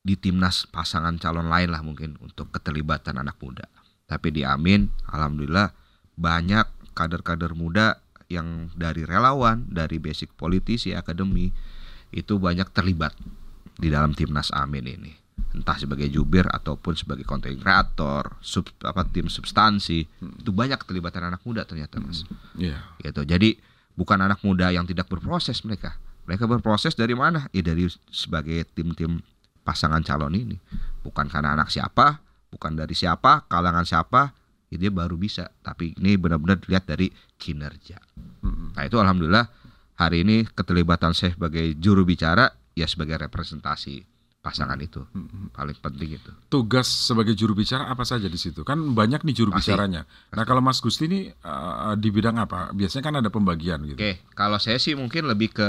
[0.05, 3.69] di timnas pasangan calon lain lah mungkin untuk keterlibatan anak muda.
[4.05, 5.73] Tapi di Amin alhamdulillah
[6.19, 11.51] banyak kader-kader muda yang dari relawan dari basic politisi akademi
[12.11, 13.15] itu banyak terlibat
[13.79, 15.20] di dalam timnas Amin ini
[15.57, 21.43] entah sebagai jubir ataupun sebagai konten kreator sub apa tim substansi itu banyak keterlibatan anak
[21.45, 22.25] muda ternyata mas
[22.57, 22.81] Iya.
[23.01, 23.25] gitu.
[23.25, 23.57] Jadi
[23.95, 25.97] bukan anak muda yang tidak berproses mereka.
[26.25, 27.51] Mereka berproses dari mana?
[27.51, 29.19] Ya dari sebagai tim-tim
[29.67, 30.57] pasangan calon ini.
[31.03, 34.31] Bukan karena anak siapa, bukan dari siapa, kalangan siapa,
[34.71, 35.51] ya dia baru bisa.
[35.61, 37.99] Tapi ini benar-benar dilihat dari kinerja.
[38.47, 38.79] Mm-mm.
[38.79, 39.51] Nah itu alhamdulillah
[39.99, 44.07] hari ini keterlibatan saya sebagai juru bicara ya sebagai representasi
[44.41, 45.53] pasangan itu Mm-mm.
[45.53, 46.31] paling penting itu.
[46.49, 48.65] Tugas sebagai juru bicara apa saja di situ?
[48.65, 49.69] Kan banyak nih juru Pasti.
[49.69, 50.09] bicaranya.
[50.33, 52.73] Nah, kalau Mas Gusti ini eh, di bidang apa?
[52.73, 54.01] Biasanya kan ada pembagian gitu.
[54.01, 55.69] Oke, kalau saya sih mungkin lebih ke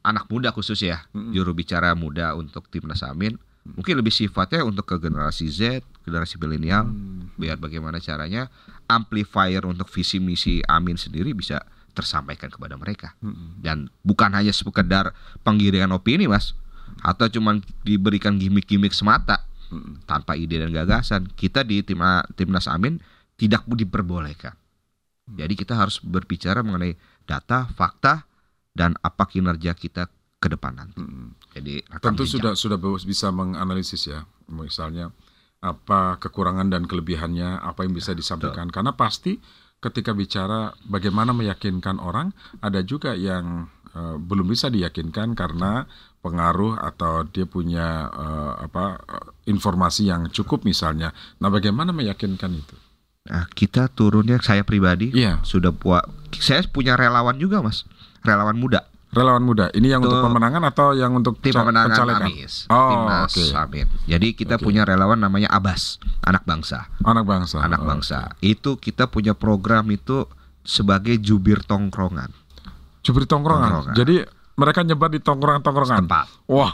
[0.00, 1.36] anak muda khusus ya, Mm-mm.
[1.36, 3.36] juru bicara muda untuk timnas Amin.
[3.68, 7.28] Mungkin lebih sifatnya untuk ke generasi Z, generasi milenial, Hmm.
[7.36, 8.48] biar bagaimana caranya
[8.88, 11.60] amplifier untuk visi misi Amin sendiri bisa
[11.92, 13.12] tersampaikan kepada mereka.
[13.20, 13.60] Mm-mm.
[13.60, 15.12] Dan bukan hanya sekedar
[15.44, 16.56] penggiringan opini, Mas,
[17.02, 20.04] atau cuman diberikan gimmick-gimmick semata Mm-mm.
[20.08, 21.28] tanpa ide dan gagasan.
[21.32, 22.00] Kita di tim
[22.34, 22.98] timnas Amin
[23.38, 24.56] tidak diperbolehkan.
[25.28, 26.96] Jadi kita harus berbicara mengenai
[27.28, 28.24] data, fakta,
[28.72, 31.02] dan apa kinerja kita ke depan nanti.
[31.02, 31.28] Mm.
[31.52, 32.54] Jadi Tentu jejak.
[32.56, 35.12] sudah sudah bisa menganalisis ya, misalnya
[35.58, 38.70] apa kekurangan dan kelebihannya, apa yang bisa disampaikan.
[38.70, 39.36] Karena pasti
[39.78, 42.30] ketika bicara bagaimana meyakinkan orang,
[42.62, 45.84] ada juga yang eh, belum bisa diyakinkan karena
[46.18, 51.14] pengaruh atau dia punya eh, apa eh, informasi yang cukup misalnya.
[51.38, 52.76] Nah, bagaimana meyakinkan itu?
[53.28, 56.00] Nah, kita turunnya saya pribadi Iya, sudah buat
[56.40, 57.84] saya punya relawan juga mas
[58.24, 59.68] relawan muda relawan muda.
[59.72, 62.28] Ini yang untuk Itu pemenangan atau yang untuk tim pemenangan pencalekan?
[62.28, 63.44] Amis Oh, timnas oke.
[63.52, 64.64] Amin jadi kita Oke.
[64.68, 67.60] punya relawan namanya Abas anak bangsa Anak bangsa.
[67.60, 70.24] anak Oh, bangsa itu kita punya program itu
[70.64, 72.32] sebagai jubir tongkrongan
[73.08, 73.72] Jubir tongkrongan.
[73.72, 73.94] Tongkrongan.
[73.96, 74.16] Jadi
[74.58, 76.04] mereka nyebar di tongkrongan-tongkrongan.
[76.44, 76.70] Wah.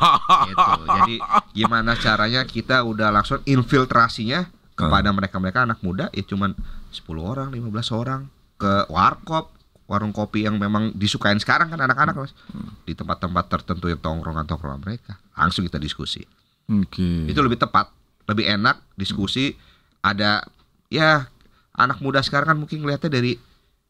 [0.51, 0.83] gitu.
[0.91, 1.15] Jadi
[1.55, 6.59] gimana caranya kita udah langsung infiltrasinya kepada mereka-mereka anak muda ya cuman
[6.91, 8.27] 10 orang, 15 orang
[8.59, 9.55] ke warkop,
[9.87, 12.35] warung kopi yang memang disukain sekarang kan anak-anak Mas.
[12.83, 15.15] Di tempat-tempat tertentu yang tongkrongan-tongkrongan mereka.
[15.39, 16.27] Langsung kita diskusi.
[16.67, 17.31] Oke.
[17.31, 17.93] Itu lebih tepat,
[18.27, 19.55] lebih enak diskusi
[20.01, 20.43] ada
[20.91, 21.29] ya
[21.77, 23.37] anak muda sekarang kan mungkin ngeliatnya dari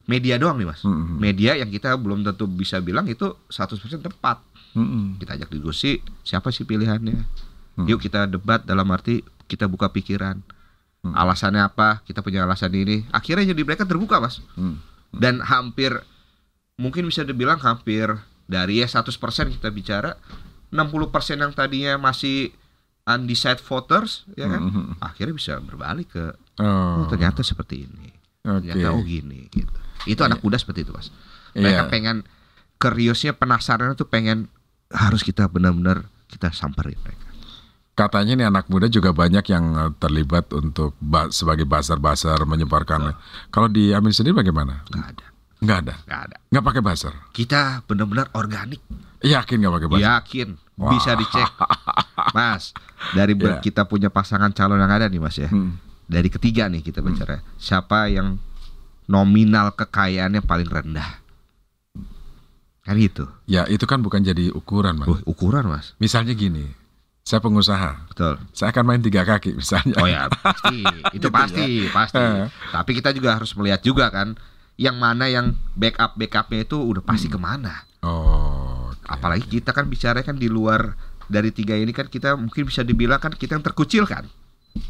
[0.04, 0.80] media doang nih Mas.
[0.82, 1.16] Mm-mm.
[1.16, 4.38] Media yang kita belum tentu bisa bilang itu 100% tepat
[4.72, 5.16] Mm-mm.
[5.18, 7.24] kita ajak diskusi siapa sih pilihannya
[7.74, 7.90] Hmm.
[7.90, 10.38] yuk kita debat dalam arti kita buka pikiran
[11.02, 11.10] Hmm.
[11.12, 14.78] alasannya apa kita punya alasan ini akhirnya jadi mereka terbuka mas Mm.
[15.12, 15.90] dan hampir
[16.74, 18.14] mungkin bisa dibilang hampir
[18.44, 19.10] dari ya 100%
[19.50, 20.14] kita bicara
[20.70, 20.86] 60%
[21.36, 22.54] yang tadinya masih
[23.04, 25.02] undecided voters ya kan Mhm.
[25.02, 26.24] akhirnya bisa berbalik ke
[26.56, 27.02] Oh.
[27.02, 28.13] oh, ternyata seperti ini
[28.44, 28.68] Oke.
[28.68, 29.72] ternyata oh gini gitu
[30.04, 31.09] itu anak muda seperti itu mas
[31.52, 31.88] mereka Iya.
[31.88, 32.16] pengen
[32.76, 34.52] curiosnya penasaran tuh pengen
[34.88, 37.22] harus kita benar-benar kita samperin mereka
[37.94, 43.14] Katanya nih anak muda juga banyak yang eh, terlibat untuk ba- sebagai basar-basar menyebarkan.
[43.48, 44.83] Kalau di Amin sendiri bagaimana?
[44.85, 45.26] nggak ada
[45.62, 45.94] Nggak ada.
[46.02, 47.12] nggak ada Nggak pakai basar.
[47.30, 48.83] kita benar-benar organik
[49.22, 50.04] Yakin nggak pakai basar?
[50.12, 50.90] yakin Wah.
[50.90, 51.46] bisa dicek
[52.35, 52.74] mas
[53.14, 53.62] dari Iya.
[53.62, 55.78] kita punya pasangan calon yang ada nih mas ya Hmm.
[56.04, 58.36] Dari ketiga nih kita bicara siapa yang
[59.04, 61.20] nominal kekayaannya paling rendah
[62.84, 65.08] kan gitu Ya itu kan bukan jadi ukuran, mas.
[65.08, 66.68] Wah, ukuran mas Misalnya gini,
[67.24, 69.96] saya pengusaha, betul saya akan main tiga kaki misalnya.
[69.96, 70.84] Oh ya pasti
[71.16, 72.20] itu Gitu pasti pasti.
[72.20, 72.48] Eh.
[72.68, 74.36] Tapi kita juga harus melihat juga kan
[74.76, 77.34] yang mana yang backup backupnya itu udah pasti Hmm.
[77.34, 77.74] ke mana.
[78.04, 78.92] Oh.
[78.92, 79.08] oke.
[79.08, 80.92] Apalagi kita kan bicara kan di luar
[81.24, 84.28] dari tiga ini kan kita mungkin bisa dibilang kan kita yang terkucil kan.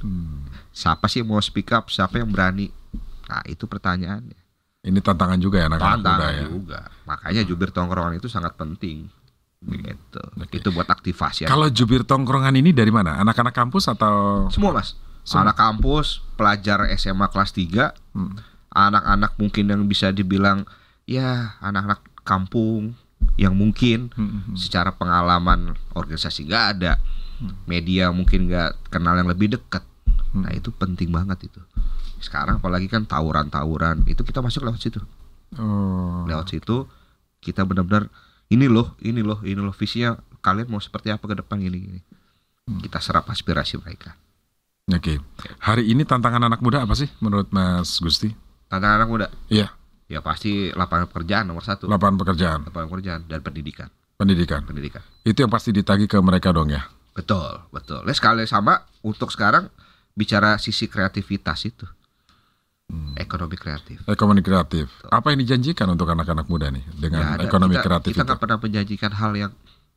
[0.02, 0.50] Hmm.
[0.74, 1.86] Siapa sih yang mau speak up?
[1.86, 2.66] Siapa yang berani?
[3.24, 4.36] Nah itu pertanyaannya.
[4.84, 6.42] Ini tantangan juga ya anak-anak muda Tantangan ya.
[6.44, 6.80] juga.
[7.06, 9.08] Makanya jubir tongkrongan itu sangat penting.
[9.64, 10.20] Gitu.
[10.36, 10.60] Oke.
[10.60, 11.46] Itu buat aktivasi.
[11.46, 13.16] Kalau jubir tongkrongan ini dari mana?
[13.16, 14.44] Anak-anak kampus atau?
[14.50, 14.92] Semua mas.
[15.24, 15.48] Semua.
[15.48, 18.36] Anak kampus, pelajar SMA kelas 3 Hmm.
[18.70, 20.66] anak-anak mungkin yang bisa dibilang
[21.04, 22.92] ya anak-anak kampung
[23.34, 26.92] yang mungkin Hmm, hmm, secara pengalaman organisasi nggak ada
[27.64, 29.80] media mungkin nggak kenal yang lebih dekat
[30.34, 31.60] nah itu penting banget itu
[32.18, 35.00] sekarang apalagi kan tawuran-tawuran itu kita masuk lewat situ
[35.54, 36.26] Oh.
[36.26, 36.90] lewat situ
[37.38, 38.10] kita benar-benar
[38.50, 42.00] ini loh ini loh ini loh visinya kalian mau seperti apa ke depan gini gini
[42.82, 44.18] kita serap aspirasi mereka
[44.84, 45.16] Oke.
[45.64, 48.34] Hari ini tantangan anak muda apa sih menurut Mas Gusti?
[48.66, 49.70] tantangan anak muda Iya,
[50.10, 54.60] ya pasti lapangan pekerjaan nomor satu lapangan pekerjaan, lapangan pekerjaan dan pendidikan pendidikan.
[54.66, 56.82] pendidikan Itu yang pasti ditagih ke mereka dong ya.
[57.14, 58.02] Betul, betul.
[58.02, 59.70] Nah, sekali sama untuk sekarang
[60.14, 61.86] bicara sisi kreativitas itu.
[63.18, 64.04] Ekonomi kreatif.
[64.06, 64.86] Ekonomi kreatif.
[65.08, 67.42] Apa yang dijanjikan untuk aanak-anak muda nih dengan ada.
[67.42, 69.52] ekonomi kita, kreatif kita nggak pernah menjanjikan hal yang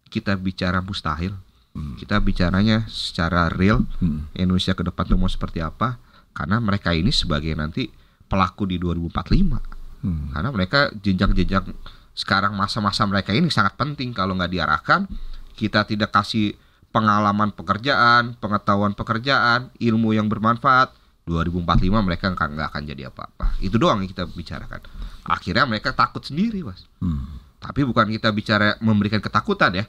[0.07, 1.35] kita bicara mustahil.
[1.77, 4.25] Kita bicaranya secara real Hmm.
[4.33, 6.01] Indonesia ke depan tuh mau seperti apa?
[6.33, 7.85] Karena mereka ini sebagai nanti
[8.25, 9.61] pelaku di 2045.
[10.01, 10.33] Hmm.
[10.33, 11.69] Karena mereka jenjang-jenjang
[12.17, 15.05] sekarang masa-masa mereka ini sangat penting kalau nggak diarahkan
[15.53, 16.57] kita tidak kasih
[16.97, 20.97] pengalaman pekerjaan, pengetahuan pekerjaan, ilmu yang bermanfaat.
[21.29, 23.59] 2045 mereka nggak akan jadi apa-apa.
[23.61, 24.79] Itu doang yang kita bicarakan.
[25.27, 26.87] Akhirnya mereka takut sendiri, mas.
[27.03, 27.37] Hmm.
[27.59, 29.85] Tapi bukan kita bicara memberikan ketakutan ya,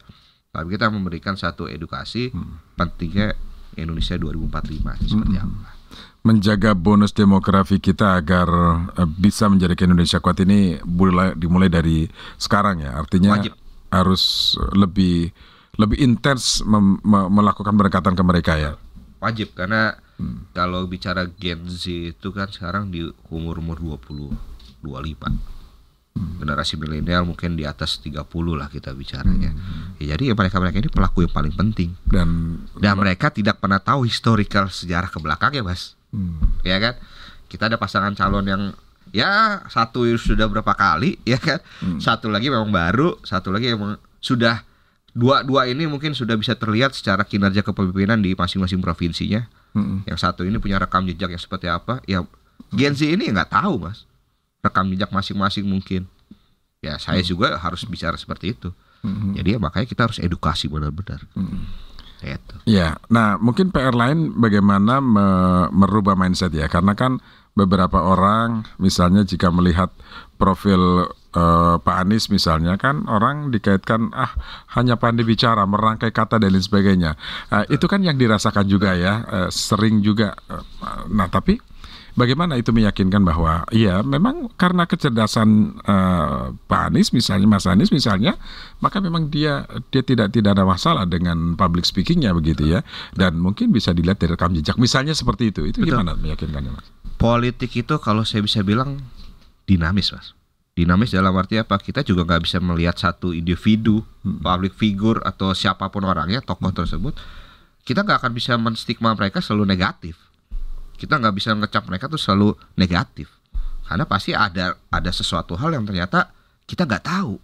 [0.50, 2.34] tapi kita memberikan satu edukasi
[2.74, 3.38] pentingnya
[3.78, 5.68] Indonesia 2045 seperti apa.
[6.26, 8.48] Menjaga bonus demografi kita agar
[8.98, 12.98] eh, bisa menjadikan Indonesia kuat ini mulai dimulai dari sekarang ya.
[12.98, 13.54] Artinya Wajib.
[13.94, 14.22] harus
[14.74, 15.30] lebih
[15.78, 16.60] lebih intens
[17.30, 18.72] melakukan pendekatan ke mereka ya.
[19.18, 19.94] Wajib karena
[20.50, 24.34] kalau bicara Gen Z itu kan sekarang di umur-umur 20
[24.82, 25.58] 25.
[26.18, 29.54] Generasi milenial mungkin di atas 30 lah kita bicaranya.
[30.02, 31.94] Ya, jadi ya mereka-mereka ini pelaku yang paling penting.
[32.02, 35.94] Dan Dan mereka tidak pernah tahu historical sejarah ke belakangnya, Mas.
[36.10, 36.98] hmm, Ya kan?
[37.46, 38.62] Kita ada pasangan calon yang
[39.08, 41.96] ya satu sudah berapa kali ya kan Hmm.
[41.96, 44.60] satu lagi memang baru satu lagi memang sudah
[45.12, 49.46] dua dua ini mungkin sudah bisa terlihat secara kinerja kepemimpinan di masing-masing provinsinya.
[49.68, 50.00] Mm-mm.
[50.08, 52.00] yang satu ini punya rekam jejak yang seperti apa?
[52.08, 52.24] Ya
[52.72, 54.08] Gen Z ini nggak tahu mas.
[54.64, 56.08] Rekam jejak masing-masing mungkin.
[56.80, 58.72] Ya saya juga harus bicara seperti itu.
[58.98, 59.36] Mm-mm.
[59.36, 61.22] jadi ya makanya kita harus edukasi benar-benar.
[62.18, 67.22] Itu Ya, nah mungkin PR lain bagaimana me- merubah mindset ya, karena kan
[67.54, 69.94] beberapa orang misalnya jika melihat
[70.34, 74.32] profil eh, Pak Anies misalnya kan orang dikaitkan ah
[74.78, 77.16] hanya pandai bicara, merangkai kata dan lain sebagainya.
[77.52, 80.36] Eh, itu kan yang dirasakan juga ya, eh, sering juga.
[80.48, 80.64] eh,
[81.12, 81.58] nah tapi
[82.18, 88.34] bagaimana itu meyakinkan bahwa iya memang karena kecerdasan eh, Pak Anies misalnya Mas Anies misalnya
[88.82, 89.62] maka memang dia
[89.94, 92.82] dia tidak tidak ada masalah dengan public speakingnya begitu ya
[93.14, 96.02] dan mungkin bisa dilihat dari rekam jejak misalnya seperti itu itu Betul.
[96.02, 96.86] gimana meyakinkannya Mas?
[97.22, 98.98] politik itu kalau saya bisa bilang
[99.70, 100.34] dinamis mas
[100.78, 101.74] dinamis dalam arti apa?
[101.82, 107.18] Kita juga nggak bisa melihat satu individu public figure atau siapa pun orangnya tokoh tersebut
[107.88, 110.20] kita nggak akan bisa menstigma mereka selalu negatif.
[111.00, 113.32] Kita nggak bisa ngecap mereka tuh selalu negatif.
[113.88, 116.28] Karena pasti ada ada sesuatu hal yang ternyata
[116.68, 117.40] kita nggak tahu.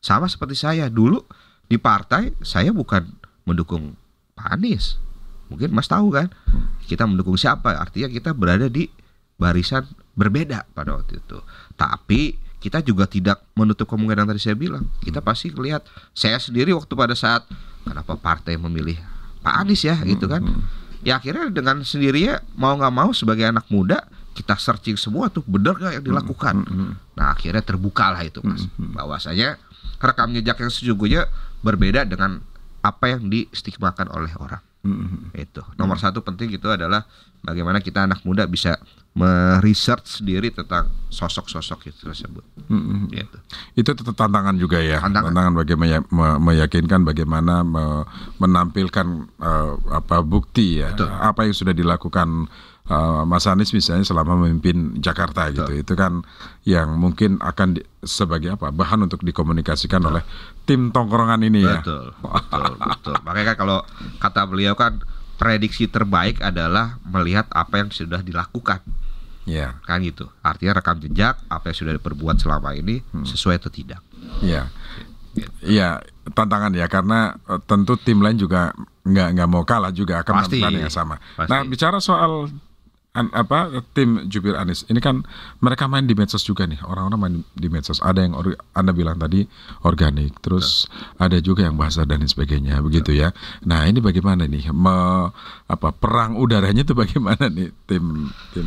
[0.00, 1.20] Sama seperti saya dulu
[1.68, 3.04] di partai saya bukan
[3.44, 3.92] mendukung
[4.32, 4.96] Pak Anies.
[5.52, 6.32] Mungkin Mas tahu kan?
[6.88, 7.76] Kita mendukung siapa?
[7.76, 8.88] Artinya kita berada di
[9.36, 9.84] barisan
[10.16, 11.36] berbeda pada waktu itu.
[11.76, 14.86] Tapi kita juga tidak menutup kemungkinan tadi saya bilang.
[15.02, 15.82] Kita pasti lihat
[16.14, 17.42] saya sendiri waktu pada saat
[17.82, 18.94] kenapa partai memilih
[19.42, 20.46] Pak Anies ya gitu kan.
[21.02, 24.06] ya akhirnya dengan sendirinya mau nggak mau sebagai anak muda
[24.38, 26.54] kita searching semua tuh benar nggak yang dilakukan.
[27.18, 28.70] nah akhirnya terbuka lah itu mas.
[28.78, 29.58] Bahwasanya
[29.98, 31.26] rekam jejak yang sesungguhnya
[31.66, 32.38] berbeda dengan
[32.86, 34.62] apa yang distigmakan oleh orang
[35.32, 37.06] itu nomor satu penting itu adalah
[37.38, 38.74] bagaimana kita anak muda bisa
[39.12, 43.12] meresearch sendiri tentang sosok-sosok itu tersebut Mm-mm.
[43.12, 43.38] gitu.
[43.76, 45.54] itu tetap tantangan juga ya Tantangan.
[45.54, 48.04] bagaimana me- meyakinkan bagaimana me-
[48.38, 49.06] menampilkan
[49.38, 51.12] eh, apa bukti ya Betul.
[51.12, 52.48] apa yang sudah dilakukan
[52.82, 56.24] eh, Mas Anies misalnya selama memimpin Jakarta gitu itu kan
[56.64, 60.24] yang mungkin akan di- sebagai apa bahan untuk dikomunikasikan oleh
[60.64, 63.14] tim tongkrongan ini ya Betul, betul, betul.
[63.22, 63.78] Makanya kan kalau
[64.32, 65.04] kata beliau kan
[65.36, 68.80] prediksi terbaik adalah melihat apa yang sudah dilakukan
[69.44, 70.30] ya kan gitu.
[70.40, 74.00] Artinya rekam jejak apa yang sudah diperbuat selama ini sesuai atau tidak.
[74.40, 74.72] Iya,
[75.60, 76.00] iya
[76.32, 80.72] tantangan ya karena eh, tentu tim lain juga nggak nggak mau kalah juga akan melakukan
[80.78, 81.20] yang sama.
[81.36, 81.50] Pasti.
[81.50, 82.48] Nah bicara soal
[83.12, 84.88] an- apa tim Jubir Anis.
[84.88, 85.24] Ini kan
[85.60, 86.80] mereka main di medsos juga nih.
[86.84, 88.00] Orang-orang main di medsos.
[88.00, 89.44] Ada yang or- anda bilang tadi
[89.84, 90.40] organik.
[90.40, 90.88] Terus
[91.20, 92.80] ada juga yang bahasa dan sebagainya.
[92.80, 93.36] Begitu ya.
[93.68, 94.72] Nah ini bagaimana nih?
[94.72, 95.28] Me,
[95.68, 98.66] apa perang udaranya itu bagaimana nih tim tim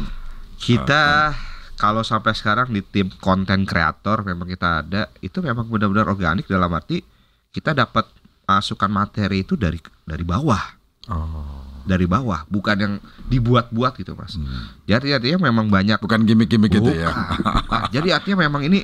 [0.55, 1.35] Kita
[1.75, 6.71] kalau sampai sekarang di tim konten kreator memang kita ada itu memang benar-benar organik dalam
[6.71, 7.03] arti
[7.51, 8.07] kita dapat
[8.47, 10.63] masukan materi itu dari dari bawah.
[11.11, 11.54] oh
[11.85, 12.93] Dari bawah, bukan yang
[13.29, 14.41] dibuat-buat gitu, Mas.
[14.89, 17.13] Jadi artinya memang banyak bukan gimmick-gimmick gitu ya.
[17.13, 17.81] Bukan, bukan.
[17.93, 18.81] Jadi artinya memang ini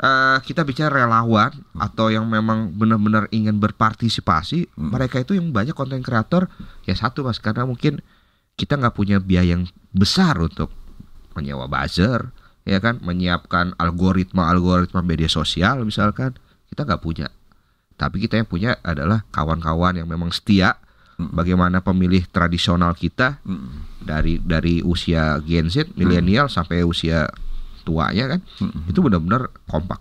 [0.00, 6.00] eh, kita bicara relawan atau yang memang benar-benar ingin berpartisipasi, mereka itu yang banyak konten
[6.00, 6.48] kreator
[6.88, 8.00] ya satu mas karena mungkin
[8.58, 10.74] kita nggak punya biaya yang besar untuk
[11.38, 12.34] menyewa buzzer,
[12.66, 16.34] ya kan, menyiapkan algoritma algoritma media sosial misalkan
[16.72, 17.30] kita nggak punya.
[17.98, 20.78] Tapi kita yang punya adalah kawan-kawan yang memang setia.
[21.18, 23.42] Bagaimana pemilih tradisional kita
[23.98, 27.26] dari dari usia Gen Z, milenial sampai usia
[27.82, 28.40] tuanya kan,
[28.86, 29.98] itu benar-benar kompak,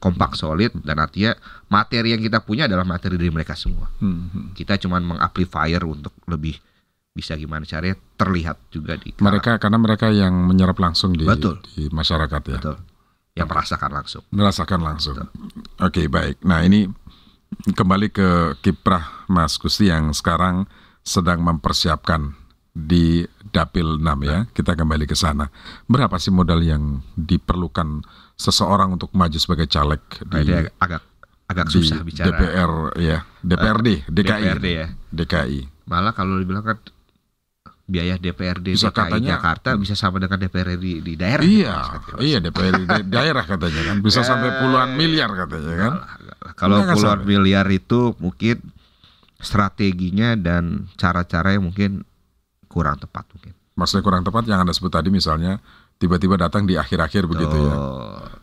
[0.00, 1.36] kompak solid dan artinya
[1.68, 3.92] materi yang kita punya adalah materi dari mereka semua.
[4.00, 4.56] Hmm.
[4.56, 6.56] Kita cuman mengamplifier untuk lebih
[7.12, 11.60] bisa gimana caranya terlihat juga di Mereka karena mereka yang menyerap langsung di, Betul.
[11.76, 12.76] di masyarakat ya, betul
[13.40, 14.22] yang merasakan langsung.
[14.34, 15.16] merasakan langsung.
[15.78, 16.42] Oke baik.
[16.42, 16.90] Nah ini
[17.50, 20.64] kembali ke kiprah Mas Gusti yang sekarang
[21.02, 22.34] sedang mempersiapkan
[22.70, 24.46] di Dapil 6 ya.
[24.54, 25.50] Kita kembali ke sana.
[25.90, 28.06] Berapa sih modal yang diperlukan
[28.38, 31.02] seseorang untuk maju sebagai caleg Nah, di, ini agak agak,
[31.50, 32.26] agak di susah bicara.
[32.30, 34.86] DPR ya, DPRD, DKI, DPRD ya.
[35.10, 35.60] DKI.
[35.90, 36.78] Malah kalau dibilang kan
[37.90, 41.42] biaya DPRD Bisa DKI katanya- Jakarta bisa sama dengan DPRD di, di daerah.
[41.42, 42.22] Iya, Mas.
[42.22, 45.92] iya DPR di da- daerah katanya kan bisa sampai puluhan miliar katanya kan.
[46.54, 47.26] Kalau puluhan sampai.
[47.26, 48.62] miliar itu mungkin
[49.36, 52.04] strateginya dan cara-cara yang mungkin
[52.66, 53.52] kurang tepat mungkin.
[53.74, 55.58] Maksudnya kurang tepat yang anda sebut tadi misalnya
[55.96, 57.74] tiba-tiba datang di akhir-akhir begitu ya.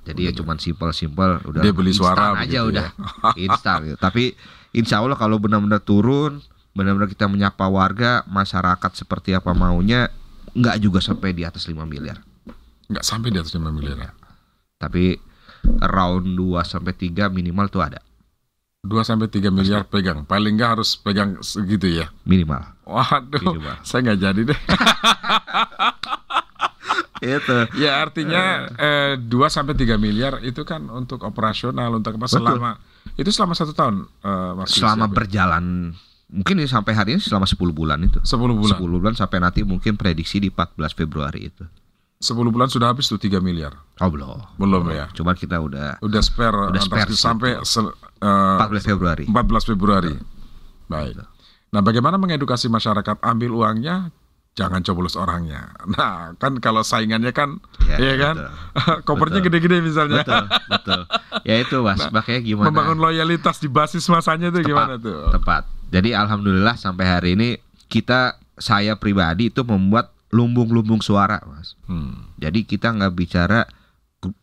[0.03, 3.31] Jadi ya cuman simpel-simpel udah Dia beli suara aja begitu udah ya.
[3.39, 3.97] instan gitu.
[4.05, 4.33] Tapi
[4.71, 6.41] insya Allah kalau benar-benar turun,
[6.77, 10.13] benar-benar kita menyapa warga, masyarakat seperti apa maunya,
[10.53, 12.21] nggak juga sampai di atas 5 miliar.
[12.85, 14.11] Nggak sampai di atas 5 miliar ya.
[14.77, 15.17] Tapi
[15.81, 17.97] around 2 sampai 3 minimal tuh ada.
[18.85, 20.21] 2 sampai 3 miliar pegang.
[20.21, 22.13] Paling nggak harus pegang segitu ya.
[22.29, 22.61] Minimal.
[22.85, 23.75] Waduh, Minimal.
[23.81, 24.59] saya nggak jadi deh.
[27.17, 27.57] Itu.
[27.81, 32.37] ya artinya eh, 2 sampai 3 miliar itu kan untuk operasional untuk apa Betul.
[32.37, 32.77] selama
[33.17, 35.65] itu selama satu tahun eh, Mas Selama ya, berjalan
[36.27, 38.19] mungkin ini sampai hari ini selama 10 bulan itu.
[38.19, 38.77] 10 bulan.
[38.77, 41.63] 10 bulan sampai nanti mungkin prediksi di 14 Februari itu.
[42.17, 43.77] 10 bulan sudah habis tuh 3 miliar.
[43.97, 44.57] Oh belum.
[44.57, 45.05] Belum ya.
[45.13, 49.23] Cuman kita udah Udah spare, Udah spare sampai sel- eh, 14 Februari.
[49.23, 50.13] 14 Februari.
[50.87, 51.21] Baik.
[51.67, 54.09] Nah, bagaimana mengedukasi masyarakat ambil uangnya
[54.57, 55.69] jangan coblos orangnya.
[55.93, 58.35] Nah, kan kalau saingannya kan Ya, ya kan
[59.07, 59.53] kopernya Betul.
[59.53, 60.25] gede-gede misalnya.
[60.25, 61.01] Betul, betul.
[61.45, 62.67] Ya itu Mas, makanya gimana?
[62.67, 65.29] Membangun loyalitas di basis masanya itu gimana tuh?
[65.31, 65.69] Tepat.
[65.87, 67.49] Jadi alhamdulillah sampai hari ini
[67.87, 71.79] kita saya pribadi itu membuat lumbung-lumbung suara, Mas.
[71.87, 72.27] Hmm.
[72.35, 73.63] Jadi kita nggak bicara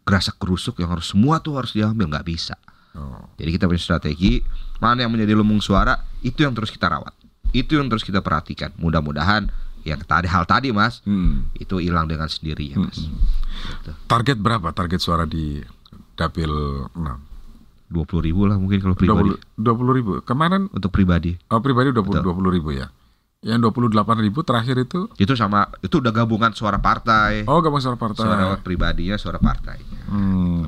[0.06, 2.56] gerasak kerusuk yang harus semua tuh harus diambil nggak bisa.
[2.94, 3.26] Oh.
[3.36, 4.40] Jadi kita punya strategi
[4.78, 7.12] mana yang menjadi lumbung suara itu yang terus kita rawat,
[7.52, 8.70] itu yang terus kita perhatikan.
[8.78, 9.50] Mudah-mudahan
[9.84, 11.52] yang tadi hal tadi Mas Hmm.
[11.58, 13.02] itu hilang dengan sendirinya Mas.
[13.04, 13.90] Gitu.
[14.08, 15.60] Target berapa target suara di
[16.16, 16.48] dapil
[16.94, 17.33] 6?
[17.94, 20.12] Dua puluh ribu lah mungkin kalau pribadi 20, 20 ribu.
[20.20, 21.38] Kemarin untuk pribadi.
[21.46, 22.22] oh, pribadi 20, Betul.
[22.26, 22.90] 20 ribu ya.
[23.40, 27.44] Yang 28 ribu terakhir itu Itu sama itu udah gabungan suara partai.
[27.44, 28.24] oh gabung suara partai.
[28.24, 29.78] Suara pribadinya, suara partai.
[30.06, 30.66] Hmm.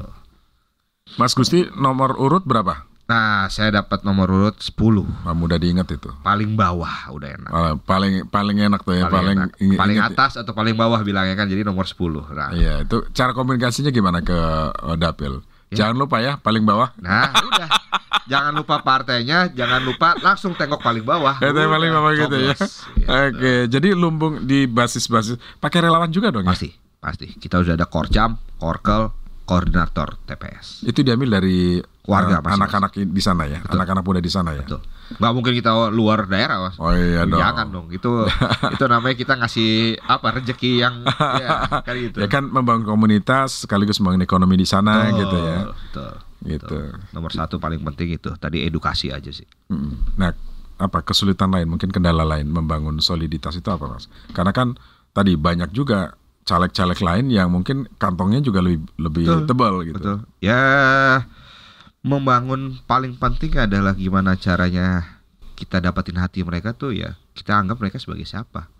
[1.16, 2.84] Mas Gusti nomor urut berapa?
[3.06, 4.74] Nah, saya dapat nomor urut 10.
[5.22, 6.10] Nah, mudah diingat itu.
[6.20, 7.50] Paling bawah udah enak.
[7.86, 9.50] Paling paling enak tuh ya, paling enak.
[9.56, 12.26] inget- paling atas atau paling bawah bilangnya kan jadi nomor 10.
[12.28, 14.96] Nah, Iya, itu cara komunikasinya gimana ke eh,
[15.68, 15.79] dapil?
[15.79, 16.90] Jangan lupa ya, paling bawah.
[17.02, 17.68] nah udah.
[18.31, 21.38] jangan lupa partainya, jangan lupa langsung tengok paling bawah.
[21.38, 22.55] Eh, tapi paling bawah gitu ya.
[22.55, 22.66] Gitu.
[23.07, 26.50] Oke, jadi lumbung di basis-basis pakai relawan juga dong ya?
[26.55, 27.26] Pasti, pasti.
[27.38, 29.11] Kita udah ada korcam, korkel,
[29.46, 30.83] koordinator TPS.
[30.83, 32.62] Itu diambil dari Warga masing-masing.
[32.62, 34.62] anak-anak di sana ya, anak-anak muda di sana ya.
[34.62, 34.81] Betul.
[35.19, 36.79] Nggak mungkin kita luar daerah, Mas.
[36.79, 37.38] Oh iya dong.
[37.38, 37.87] Jangan dong.
[37.90, 38.27] Itu
[38.75, 40.95] itu namanya kita ngasih apa rezeki yang
[41.42, 42.19] ya, kan gitu.
[42.23, 45.59] Ya kan membangun komunitas sekaligus membangun ekonomi di sana Betul, gitu ya.
[45.66, 46.12] Betul.
[46.47, 46.79] Gitu.
[47.11, 49.47] Nomor satu paling penting itu tadi edukasi aja sih.
[50.14, 50.31] Nah,
[50.77, 54.07] apa kesulitan lain, mungkin kendala lain membangun soliditas itu apa, Mas?
[54.31, 54.79] Karena kan
[55.11, 56.14] tadi banyak juga
[56.47, 59.99] caleg-caleg lain yang mungkin kantongnya juga lebih lebih Betul, tebal gitu.
[59.99, 60.16] Betul.
[60.38, 60.62] Ya
[62.07, 65.19] membangun paling penting adalah gimana caranya
[65.59, 68.71] kita dapatin hati mereka tuh ya kita anggap mereka sebagai siapa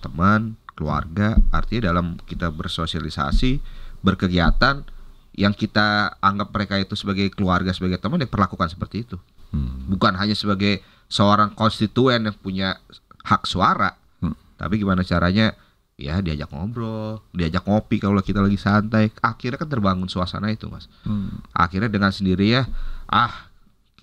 [0.00, 3.60] teman keluarga artinya dalam kita bersosialisasi
[4.00, 4.88] berkegiatan
[5.36, 9.20] yang kita anggap mereka itu sebagai keluarga sebagai teman ya perlakukan seperti itu
[9.52, 9.84] Hmm.
[9.84, 10.80] bukan hanya sebagai
[11.12, 12.80] seorang konstituen yang punya
[13.20, 14.32] hak suara Hmm.
[14.56, 15.52] tapi gimana caranya
[16.00, 19.12] ya diajak ngobrol diajak ngopi kalau kita lagi santai.
[19.20, 20.88] Akhirnya kan terbangun suasana itu mas.
[21.06, 21.42] Hmm.
[21.52, 22.66] akhirnya dengan sendiri ya
[23.08, 23.50] ah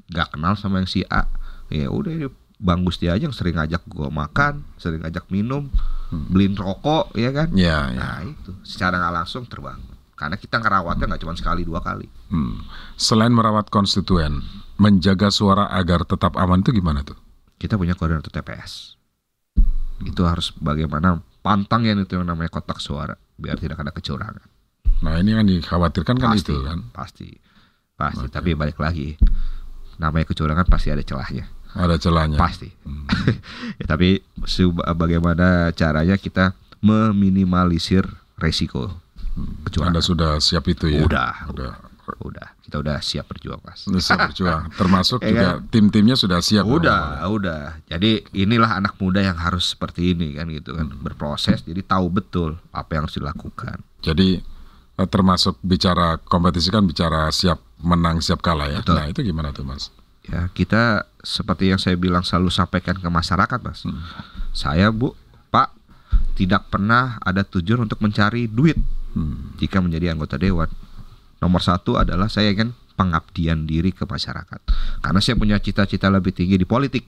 [0.09, 1.25] nggak kenal sama yang si A.
[1.69, 5.71] Ya udah Bang Gusti aja yang sering ngajak gua makan sering ngajak minum
[6.09, 7.53] beliin rokok ya kan?
[7.53, 7.99] Ya, ya.
[7.99, 8.51] nah itu.
[8.65, 9.95] Secara nggak langsung terbangun.
[10.17, 12.09] Karena kita ngerawatnya nggak cuma sekali dua kali.
[12.27, 12.65] Hmm.
[12.99, 14.43] Selain merawat konstituen,
[14.75, 17.15] menjaga suara agar tetap aman itu gimana tuh?
[17.59, 18.95] kita punya koordinator TPS
[20.07, 24.43] itu harus bagaimana pantang yang itu yang namanya kotak suara biar tidak ada kecurangan
[24.99, 26.79] Nah, ini yang dikhawatirkan kan pasti itu kan.
[26.91, 27.27] pasti
[27.95, 29.15] pasti tapi balik lagi
[29.95, 32.35] namanya kecurangan pasti ada celahnya Ada celahnya.
[32.35, 33.07] pasti Hmm.
[33.79, 34.19] ya, tapi
[34.93, 38.03] bagaimana caranya kita meminimalisir
[38.35, 38.91] resiko
[39.37, 40.99] Anda kecurangan sudah siap itu ya?
[40.99, 41.47] Udah.
[41.47, 41.71] Udah.
[42.17, 44.69] Udah kita udah siap berjuang mas Sudah siap berjuang.
[44.79, 46.63] Termasuk Ya juga tim-timnya sudah siap.
[46.63, 51.81] udah udah jadi inilah anak muda yang harus seperti ini kan gitu kan berproses jadi
[51.81, 54.39] tahu betul apa yang harus dilakukan Jadi
[54.95, 58.79] eh, termasuk bicara kompetisi kan bicara siap menang siap kalah ya.
[58.79, 58.95] Betul.
[58.95, 59.91] Nah itu gimana tuh mas?
[60.21, 63.81] ya kita seperti yang saya bilang selalu sampaikan ke masyarakat mas
[64.51, 65.17] saya bu
[65.47, 65.73] pak
[66.35, 68.77] tidak pernah ada tujuan untuk mencari duit
[69.09, 69.57] Hmm.
[69.57, 70.69] jika menjadi anggota dewan
[71.39, 74.59] nomor satu adalah saya ingin pengabdian diri ke masyarakat.
[74.99, 77.07] Karena saya punya cita-cita lebih tinggi di politik.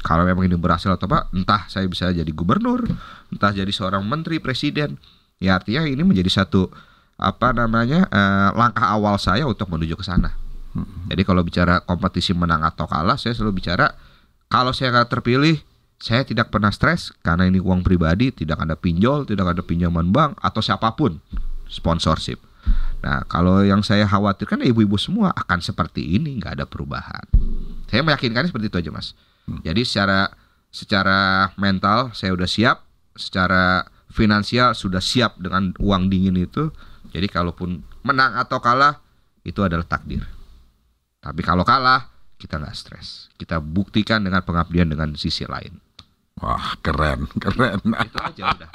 [0.00, 2.88] Kalau memang ini berhasil atau apa entah saya bisa jadi gubernur
[3.28, 4.96] entah jadi seorang menteri presiden.
[5.36, 6.72] Ya artinya ini menjadi satu
[7.20, 10.32] apa namanya eh, langkah awal saya untuk menuju ke sana.
[11.12, 13.92] Jadi kalau bicara kompetisi menang atau kalah saya selalu bicara
[14.48, 15.58] kalau saya nggak terpilih
[16.00, 20.40] saya tidak pernah stres karena ini uang pribadi, tidak ada pinjol, tidak ada pinjaman bank
[20.40, 21.20] atau siapa pun
[21.68, 22.49] sponsorship.
[23.00, 27.24] Nah, kalau yang saya khawatirkan ibu-ibu semua akan seperti ini, nggak ada perubahan.
[27.88, 29.16] Saya meyakinkan seperti itu aja, Mas.
[29.64, 30.30] Jadi secara
[30.70, 32.86] secara mental saya udah siap,
[33.18, 36.70] secara finansial sudah siap dengan uang dingin itu.
[37.10, 39.02] Jadi kalaupun menang atau kalah
[39.42, 40.22] itu adalah takdir.
[41.18, 42.06] Tapi kalau kalah
[42.40, 43.28] kita nggak stres.
[43.36, 45.76] Kita buktikan dengan pengabdian dengan sisi lain.
[46.40, 47.80] Wah, keren, keren.
[47.84, 48.70] Itu aja udah.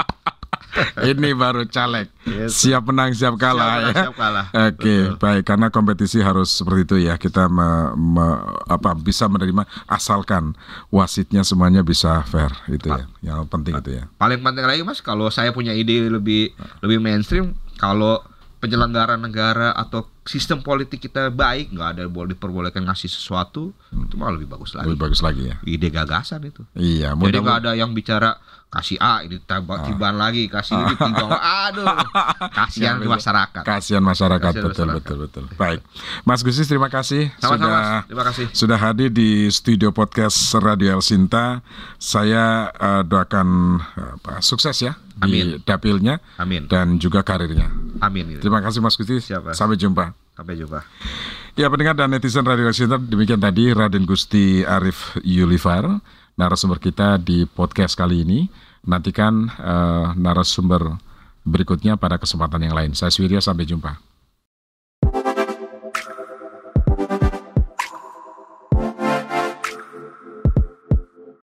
[1.09, 2.07] Ini baru caleg.
[2.23, 2.59] Yes.
[2.59, 4.03] Siap menang, siap kalah Siap menang, ya.
[4.03, 4.45] siap kalah.
[4.51, 5.17] Oke, Betul.
[5.17, 7.15] baik karena kompetisi harus seperti itu ya.
[7.15, 10.53] Kita me- me- apa bisa menerima asalkan
[10.89, 13.05] wasitnya semuanya bisa fair itu ya.
[13.21, 14.03] Yang penting itu ya.
[14.15, 18.19] Paling penting lagi mas, kalau saya punya ide lebih lebih mainstream, kalau
[18.55, 24.33] penyelenggara negara atau sistem politik kita baik, nggak ada boleh diperbolehkan ngasih sesuatu, itu malah
[24.33, 24.89] lebih bagus lagi.
[24.89, 25.55] Lebih bagus lagi ya.
[25.61, 26.65] Ide gagasan itu.
[26.73, 28.41] Iya, Jadi mudah nggak ada yang bicara
[28.75, 29.83] kasih A ini tambah Ah.
[29.83, 31.87] tiban lagi, kasih ini timbang, aduh,
[32.59, 33.15] kasihan bisa.
[33.15, 33.63] masyarakat.
[33.63, 34.95] Kasihan masyarakat Kasihan betul masyarakat.
[34.99, 35.43] betul betul.
[35.55, 35.79] Baik.
[36.21, 38.03] Mas Gusis terima kasih Sama-sama, sudah Mas.
[38.05, 38.45] Terima kasih.
[38.51, 41.63] sudah hadir di studio podcast Radio El Sinta.
[41.95, 43.79] Saya eh, doakan
[44.15, 45.63] apa, sukses ya di Amin.
[45.63, 47.71] dapilnya Amin, dan juga karirnya.
[47.99, 48.37] amin.
[48.37, 48.99] Terima kasih Mas
[49.39, 49.55] Mas.
[49.55, 50.11] Sampai jumpa.
[50.31, 50.83] Sampai jumpa.
[51.55, 55.87] Ya pendengar dan netizen Radio Center demikian tadi Raden Gusti Arif Yulifar
[56.35, 58.39] narasumber kita di podcast kali ini.
[58.85, 61.01] Nantikan eh, narasumber
[61.45, 62.91] berikutnya pada kesempatan yang lain.
[62.97, 64.14] Saya Swirya sampai jumpa.